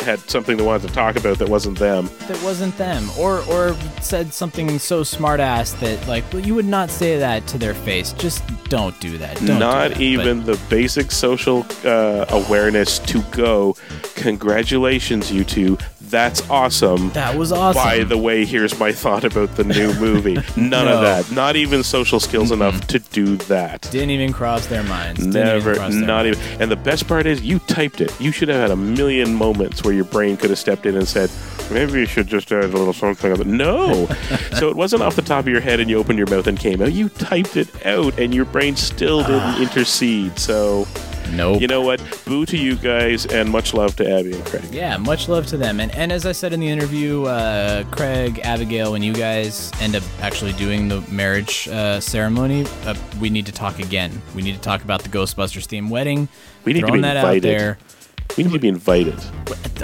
[0.00, 2.08] had something they wanted to talk about that wasn't them.
[2.28, 6.90] That wasn't them, or or said something so smartass that like well, you would not
[6.90, 8.12] say that to their face.
[8.14, 9.36] Just don't do that.
[9.36, 10.00] Don't do that.
[10.00, 13.76] even the basic social uh, awareness to go.
[14.14, 15.78] Congratulations, you two.
[16.10, 17.10] That's awesome.
[17.10, 17.82] That was awesome.
[17.82, 20.34] By the way, here's my thought about the new movie.
[20.56, 20.94] None No.
[20.96, 21.30] of that.
[21.34, 23.82] Not even social skills enough to do that.
[23.90, 25.20] Didn't even cross their minds.
[25.20, 26.38] Even Never, cross not minds.
[26.38, 26.62] even.
[26.62, 28.18] And the best part is, you typed it.
[28.20, 31.06] You should have had a million moments where your brain could have stepped in and
[31.06, 31.30] said,
[31.70, 33.30] maybe you should just add a little something.
[33.32, 34.06] of it." No.
[34.58, 36.58] so it wasn't off the top of your head and you opened your mouth and
[36.58, 36.92] came out.
[36.92, 39.60] You typed it out and your brain still didn't ah.
[39.62, 40.38] intercede.
[40.38, 40.86] So,
[41.32, 41.60] nope.
[41.60, 42.00] you know what?
[42.26, 44.64] Boo to you guys and much love to Abby and Craig.
[44.72, 45.80] Yeah, much love to them.
[45.80, 49.96] And, and as I said in the interview, uh, Craig, Abigail, when you guys end
[49.96, 54.22] up actually doing the marriage uh, ceremony, uh, we need to talk again.
[54.34, 56.28] We need to talk about the Ghostbusters theme wedding.
[56.64, 57.46] We need to be that invited.
[57.46, 57.78] out there.
[58.36, 59.18] We need to be invited.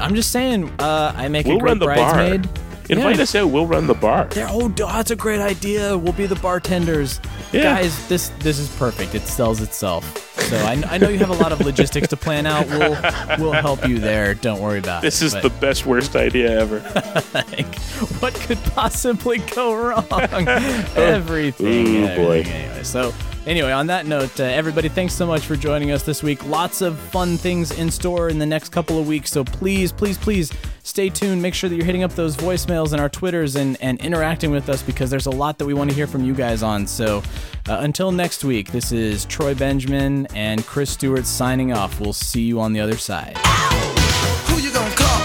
[0.01, 2.64] I'm just saying, uh, I make We'll a great run the bar.
[2.91, 3.23] Invite Yeah.
[3.23, 3.51] us out.
[3.51, 4.27] We'll run the bar.
[4.27, 5.97] There, oh, oh, that's a great idea.
[5.97, 7.21] We'll be the bartenders.
[7.53, 7.63] Yeah.
[7.81, 9.15] Guys, this this is perfect.
[9.15, 10.05] It sells itself.
[10.45, 12.67] So I, I know you have a lot of logistics to plan out.
[12.69, 12.97] We'll
[13.39, 14.35] we'll help you there.
[14.35, 15.07] Don't worry about it.
[15.07, 16.81] This is the best, worst idea ever.
[17.35, 17.75] like,
[18.21, 20.05] what could possibly go wrong?
[20.97, 21.67] Everything.
[21.67, 22.17] Ooh, everything.
[22.17, 22.41] boy.
[22.51, 23.15] Anyway, so
[23.47, 26.45] anyway, on that note, uh, everybody, thanks so much for joining us this week.
[26.47, 29.31] Lots of fun things in store in the next couple of weeks.
[29.31, 30.53] So please, please, please
[30.83, 31.43] stay tuned.
[31.43, 34.69] Make sure that you're hitting up those voicemails and our Twitters and, and interacting with
[34.69, 36.87] us because there's a lot that we want to hear from you guys on.
[36.87, 37.23] So
[37.69, 42.01] uh, until next week, this is Troy Benjamin and Chris Stewart signing off.
[42.01, 43.37] We'll see you on the other side.
[43.39, 45.25] Who you gonna call?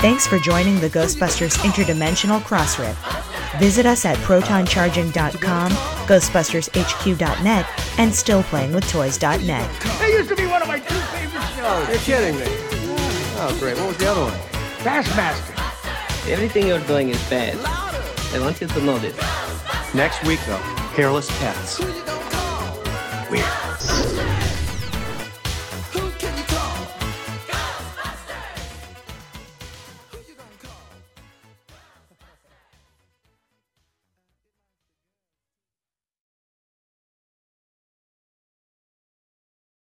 [0.00, 3.31] Thanks for joining the Ghostbusters Interdimensional Crossrip.
[3.62, 7.66] Visit us at protoncharging.com, ghostbustershq.net,
[7.96, 9.80] and stillplayingwithtoys.net.
[9.82, 11.88] That used to be one of my two favorite shows.
[11.88, 12.46] You're kidding me.
[13.38, 13.78] Oh, great.
[13.78, 14.32] What was the other one?
[14.82, 15.54] Taskmaster.
[16.28, 17.56] Everything you're doing is bad.
[18.34, 19.16] I want you to know this.
[19.94, 20.56] Next week, though,
[20.96, 21.78] hairless pets.
[23.30, 24.21] Weird.